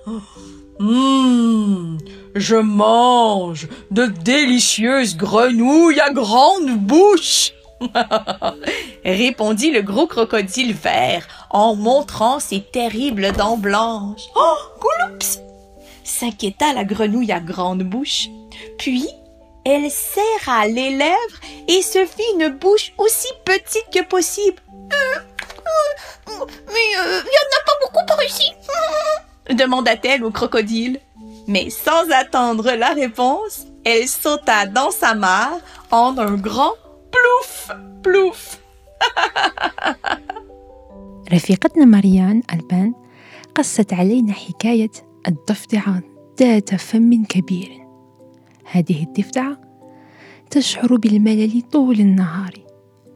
Hmm, 0.80 1.98
je 2.36 2.56
mange 2.56 3.68
de 3.90 4.06
délicieuses 4.06 5.18
grenouilles 5.18 6.00
à 6.00 6.12
grande 6.12 6.70
bouche. 6.78 7.52
répondit 9.06 9.72
le 9.72 9.82
gros 9.82 10.08
crocodile 10.08 10.74
vert 10.74 11.28
en 11.50 11.76
montrant 11.76 12.40
ses 12.40 12.62
terribles 12.62 13.32
dents 13.34 13.58
blanches. 13.58 14.24
Oh, 14.36 14.56
gouloups 14.80 15.48
s'inquiéta 16.08 16.74
la 16.74 16.84
grenouille 16.84 17.32
à 17.32 17.40
grande 17.40 17.84
bouche. 17.84 18.30
Puis, 18.78 19.08
elle 19.66 19.92
serra 19.92 20.66
les 20.68 20.92
lèvres 20.92 21.40
et 21.68 21.82
se 21.82 22.06
fit 22.06 22.24
une 22.40 22.50
bouche 22.50 22.94
aussi 22.98 23.28
petite 23.44 23.88
que 23.94 24.04
possible. 24.04 24.62
Mais 26.28 26.86
il 26.86 26.98
n'y 26.98 26.98
en 26.98 27.54
a 27.54 27.66
pas 27.66 27.74
beaucoup 27.84 28.06
par 28.08 28.24
ici 28.24 28.52
demanda-t-elle 29.54 30.24
au 30.24 30.32
crocodile. 30.32 31.00
Mais 31.48 31.70
sans 31.70 32.10
attendre 32.12 32.72
la 32.72 32.90
réponse, 32.90 33.66
elle 33.86 34.08
sauta 34.08 34.66
dans 34.66 34.92
sa 34.92 35.14
mare 35.14 35.60
en 35.92 36.18
un 36.18 36.34
grand 36.34 36.74
plouf, 37.18 37.72
plouf. 38.04 38.58
رفيقتنا 41.34 41.86
مريان 41.86 42.42
ألبان 42.54 42.94
قصت 43.56 43.94
علينا 43.94 44.34
حكاية 44.34 44.92
الضفدعة 45.28 46.02
ذات 46.40 46.76
فم 46.76 47.24
كبير. 47.24 47.88
هذه 48.72 49.04
الضفدعة 49.04 49.62
تشعر 50.50 50.96
بالملل 50.96 51.62
طول 51.62 52.00
النهار 52.00 52.54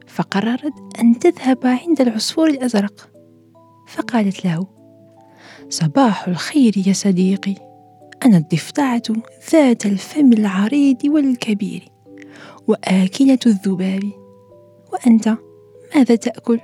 فقررت 0.08 1.00
أن 1.00 1.20
تذهب 1.20 1.58
عند 1.64 2.02
العصفور 2.02 2.50
الأزرق. 2.50 3.10
فقالت 3.88 4.46
له 4.46 4.68
صباح 5.70 6.28
الخير 6.28 6.74
يا 6.88 6.94
صديقي 6.94 7.56
أنا 8.26 8.38
الضفدعة 8.38 9.04
ذات 9.52 9.86
الفم 9.86 10.34
العريض 10.34 11.06
والكبير. 11.06 11.91
وآكلة 12.72 13.40
الذباب. 13.46 14.12
وأنت 14.94 15.38
ماذا 15.96 16.16
تأكل؟ 16.16 16.60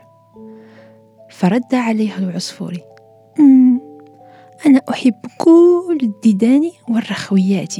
فرد 1.29 1.75
عليها 1.75 2.17
العصفور. 2.17 2.77
"مم، 3.39 3.79
أنا 4.65 4.81
أحب 4.89 5.15
كل 5.37 5.99
الديدان 6.03 6.71
والرخويات. 6.89 7.75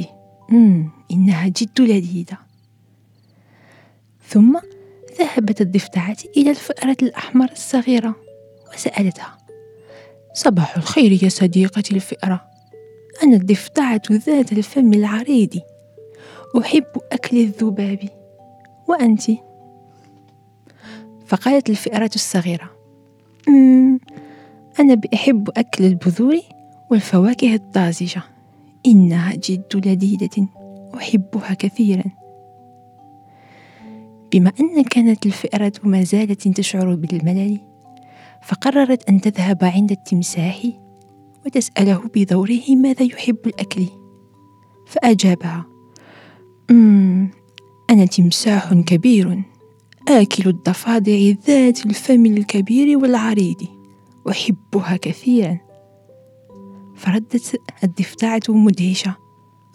مم، 0.48 0.90
إنها 1.10 1.48
جد 1.48 1.80
لذيذة. 1.80 2.38
ثم 4.26 4.58
ذهبت 5.18 5.60
الضفدعة 5.60 6.16
إلى 6.36 6.50
الفأرة 6.50 6.96
الأحمر 7.02 7.52
الصغيرة 7.52 8.14
وسألتها 8.74 9.38
صباح 10.34 10.76
الخير 10.76 11.24
يا 11.24 11.28
صديقتي 11.28 11.94
الفئرة 11.94 12.44
أنا 13.22 13.36
الضفدعة 13.36 14.02
ذات 14.10 14.52
الفم 14.52 14.92
العريض. 14.92 15.60
أحب 16.58 16.84
أكل 17.12 17.36
الذباب. 17.36 18.17
وأنت؟ 18.88 19.22
فقالت 21.26 21.70
الفئرة 21.70 22.10
الصغيرة. 22.14 22.70
"مم، 23.48 23.98
أنا 24.80 24.94
بأحب 24.94 25.50
أكل 25.56 25.84
البذور 25.84 26.38
والفواكه 26.90 27.54
الطازجة. 27.54 28.22
إنها 28.86 29.32
جد 29.34 29.86
لذيذة. 29.86 30.48
أحبها 30.94 31.54
كثيرا. 31.54 32.04
بما 34.32 34.52
أن 34.60 34.82
كانت 34.82 35.26
الفئرة 35.26 35.72
ما 35.84 36.02
زالت 36.02 36.48
تشعر 36.48 36.94
بالملل 36.94 37.60
فقررت 38.42 39.08
أن 39.08 39.20
تذهب 39.20 39.64
عند 39.64 39.90
التمساح 39.90 40.62
وتسأله 41.46 42.02
بدوره 42.14 42.76
ماذا 42.76 43.02
يحب 43.02 43.38
الأكل. 43.46 43.86
فأجابها 44.86 45.64
"مم، 46.70 47.30
أنا 47.90 48.04
تمساح 48.04 48.74
كبير 48.74 49.42
آكل 50.08 50.48
الضفادع 50.48 51.32
ذات 51.46 51.86
الفم 51.86 52.26
الكبير 52.26 52.98
والعريض 52.98 53.62
أحبها 54.30 54.96
كثيرا. 54.96 55.58
فردت 56.96 57.60
الضفدعة 57.84 58.42
مدهشة. 58.48 59.16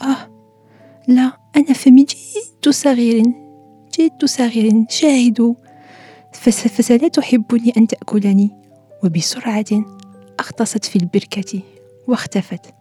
آه 0.01 0.29
لا 1.07 1.37
أنا 1.55 1.73
فمي 1.73 2.03
جد 2.03 2.69
صغير 2.69 3.23
جد 3.99 4.25
صغير 4.25 4.85
شاهدوا 4.89 5.53
فس 6.33 6.67
فسلا 6.67 7.07
تحبني 7.07 7.73
أن 7.77 7.87
تأكلني. 7.87 8.51
وبسرعة 9.03 9.65
أغطست 10.39 10.85
في 10.85 10.95
البركة 10.95 11.61
واختفت 12.07 12.73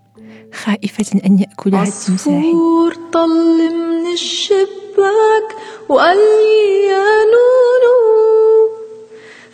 خائفة 0.55 1.21
أن 1.27 1.39
يأكلها 1.39 1.83
التمساح. 1.83 2.35
عصفور 2.35 2.95
طل 3.13 3.59
من 3.75 4.13
الشباك 4.13 4.82
حبك 5.03 5.57
لي 5.89 6.87
يا 6.87 7.25
نونو 7.33 7.99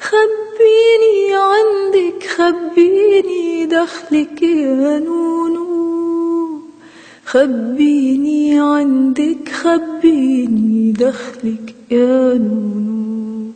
خبيني 0.01 1.35
عندك 1.35 2.27
خبيني 2.27 3.67
دخلك 3.67 4.43
يا 4.43 4.99
نونو. 4.99 6.61
خبيني 7.27 8.61
عندك 8.61 9.49
خبيني 9.49 10.93
دخلك 10.93 11.75
يا 11.91 12.35
نونو. 12.35 13.53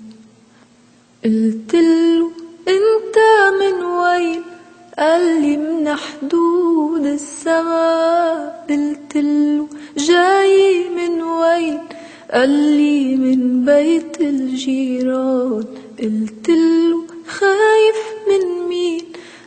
قلت 1.24 1.74
له 1.74 2.30
أنت 2.68 3.18
من 3.60 3.84
وين؟ 3.84 4.51
قال 4.98 5.40
لي 5.42 5.56
من 5.56 5.88
حدود 5.96 7.06
السماء 7.06 8.66
قلتله 8.70 9.66
جاي 9.96 10.88
من 10.88 11.22
وين؟ 11.22 11.80
قال 12.32 12.50
لي 12.50 13.16
من 13.16 13.64
بيت 13.64 14.20
الجيران 14.20 15.64
قلتله 15.98 17.04
خايف 17.26 18.00
من 18.28 18.68
مين؟ 18.68 19.02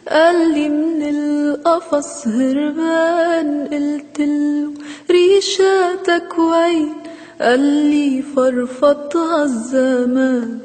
قال 0.09 0.53
لي 0.53 0.69
من 0.69 1.01
القفص 1.09 2.27
هربان 2.27 3.67
قلتله 3.71 4.73
ريشاتك 5.11 6.39
وين؟ 6.39 6.93
قال 7.41 7.59
لي 7.59 8.21
فرفضها 8.35 9.43
الزمان 9.43 10.59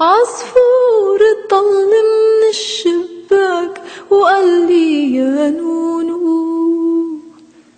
عصفور 0.00 1.20
طل 1.50 1.86
من 1.94 2.48
الشباك 2.50 3.17
وقال 4.10 4.66
لي 4.66 5.14
يا 5.14 5.50
نونو. 5.50 7.20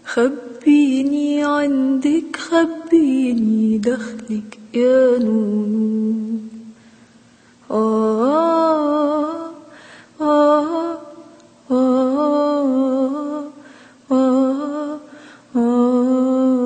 خبيني 0.05 1.45
عندك 1.45 2.37
خبيني 2.37 3.79
دخلك 3.79 4.59
يا 4.75 5.19
نونو. 5.19 6.39
آه 7.71 9.51
آه 10.21 10.99
آه 11.71 13.45
آه 14.13 14.99
آه. 15.57 16.60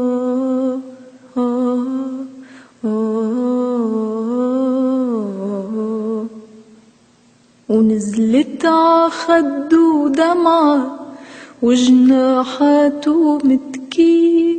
عخده 8.67 10.09
دمعة 10.09 10.99
وجناحاته 11.63 13.39
متكيه 13.45 14.57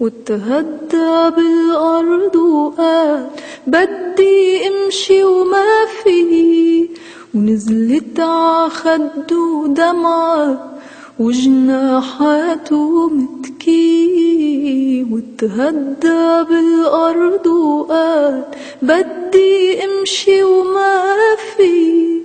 وتهدى 0.00 1.30
بالأرض 1.36 2.36
وقال 2.36 3.26
بدي 3.66 4.68
امشي 4.68 5.24
وما 5.24 5.86
في 6.02 6.88
ونزلت 7.34 8.20
عخده 8.20 9.64
دمعة 9.66 10.78
وجناحاته 11.20 13.08
متكي 13.08 15.06
وتهدى 15.12 16.44
بالأرض 16.50 17.46
وقال 17.46 18.42
بدي 18.82 19.84
امشي 19.84 20.42
وما 20.42 21.04
في 21.56 22.17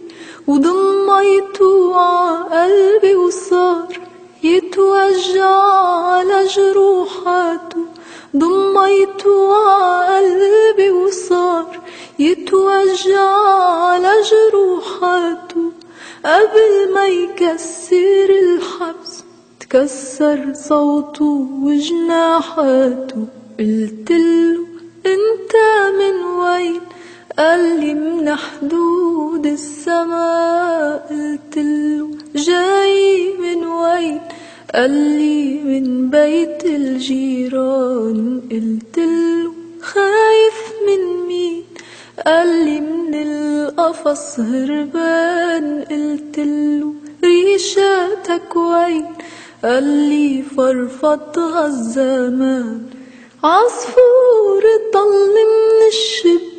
وضميته 0.47 1.95
عقلبي 1.95 3.15
وصار 3.15 3.99
يتوجع 4.43 5.55
على 6.11 6.47
جروحاته. 6.47 7.85
ضميته 8.37 9.53
عقلبي 9.53 10.91
وصار 10.91 11.79
يتوجع 12.19 13.29
على 13.87 14.13
جروحاته. 14.31 15.71
قبل 16.25 16.93
ما 16.93 17.07
يكسر 17.07 18.29
الحبس 18.29 19.23
تكسر 19.59 20.53
صوته 20.53 21.47
وجناحاته. 21.63 23.25
قلتله 23.59 24.59
أنت 25.05 25.53
من 25.99 26.23
وين 26.23 26.81
قال 27.37 27.79
لي 27.79 27.93
من 27.93 28.35
حدود 28.35 29.45
السماء 29.45 31.07
قلتله 31.09 32.09
جاي 32.35 33.33
من 33.39 33.65
وين؟ 33.65 34.21
قال 34.75 34.91
لي 34.91 35.59
من 35.63 36.09
بيت 36.09 36.65
الجيران 36.65 38.41
قلتله 38.51 39.53
خايف 39.81 40.59
من 40.87 41.27
مين؟ 41.27 41.63
قال 42.25 42.47
لي 42.65 42.79
من 42.81 43.13
القفص 43.13 44.39
هربان 44.39 45.83
قلتله 45.91 46.93
ريشاتك 47.23 48.55
وين؟ 48.55 49.05
قال 49.63 49.83
لي 49.83 50.43
فرفضها 50.57 51.65
الزمان 51.65 52.81
عصفور 53.43 54.63
طل 54.93 55.33
من 55.35 55.87
الشباك 55.87 56.52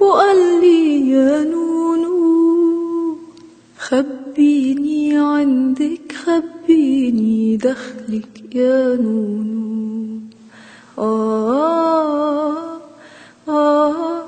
وقال 0.00 0.60
لي 0.60 1.10
يا 1.10 1.44
نونو 1.44 2.16
خبيني 3.78 5.18
عندك 5.18 6.12
خبيني 6.12 7.56
دخلك 7.56 8.54
يا 8.54 8.96
نونو. 8.96 10.20
آه 10.98 12.80
آه 13.48 14.24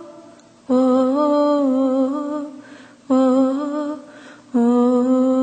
آه 0.70 2.42
آه 3.10 3.96
آه. 4.54 5.37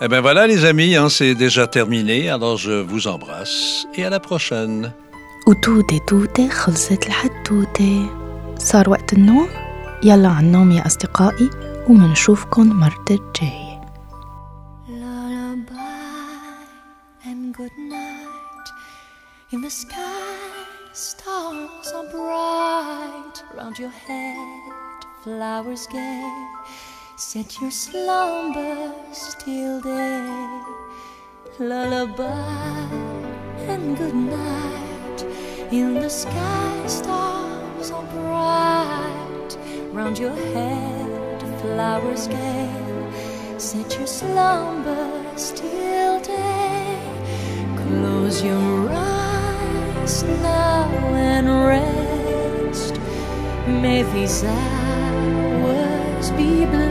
Eh 0.00 0.08
bien 0.08 0.20
voilà 0.20 0.46
les 0.46 0.64
amis, 0.64 0.94
hein, 0.94 1.08
c'est 1.08 1.34
déjà 1.34 1.66
terminé, 1.66 2.28
alors 2.28 2.56
je 2.58 2.72
vous 2.82 3.08
embrasse 3.08 3.86
et 3.94 4.04
à 4.04 4.10
la 4.10 4.20
prochaine. 4.20 4.92
وتوتة 5.48 5.98
توتة 6.06 6.48
خلصت 6.48 7.06
الحدوتة 7.06 8.10
صار 8.58 8.90
وقت 8.90 9.12
النوم 9.12 9.48
يلا 10.04 10.28
عالنوم 10.28 10.70
يا 10.72 10.86
أصدقائي 10.86 11.50
ومنشوفكن 11.88 12.66
مرة 12.72 13.04
الجاية 13.10 13.80
Lullaby 14.88 15.70
and 17.24 17.54
good 17.54 17.76
night. 17.78 18.68
In 19.52 19.60
the 19.60 19.70
sky, 19.70 20.56
stars 20.92 21.92
are 21.94 22.08
bright. 22.10 23.36
Round 23.56 23.78
your 23.78 23.94
head, 24.06 25.00
flowers 25.22 25.86
gay. 25.86 26.22
Set 27.21 27.61
your 27.61 27.69
slumbers 27.69 29.35
till 29.37 29.79
day. 29.79 30.61
Lullaby 31.59 32.89
and 33.69 33.95
good 33.95 34.15
night. 34.15 35.25
In 35.71 35.93
the 35.93 36.09
sky, 36.09 36.87
stars 36.87 37.91
are 37.91 38.03
bright. 38.05 39.57
Round 39.93 40.17
your 40.17 40.35
head, 40.35 41.41
flowers 41.61 42.27
gay. 42.27 42.73
Set 43.59 43.95
your 43.99 44.07
slumbers 44.07 45.51
till 45.51 46.19
day. 46.21 46.99
Close 47.77 48.43
your 48.43 48.89
eyes 48.89 50.23
now 50.23 50.89
and 51.13 51.47
rest. 51.67 52.99
May 53.67 54.01
these 54.11 54.43
hours 54.43 56.31
be 56.31 56.65
blessed. 56.65 56.90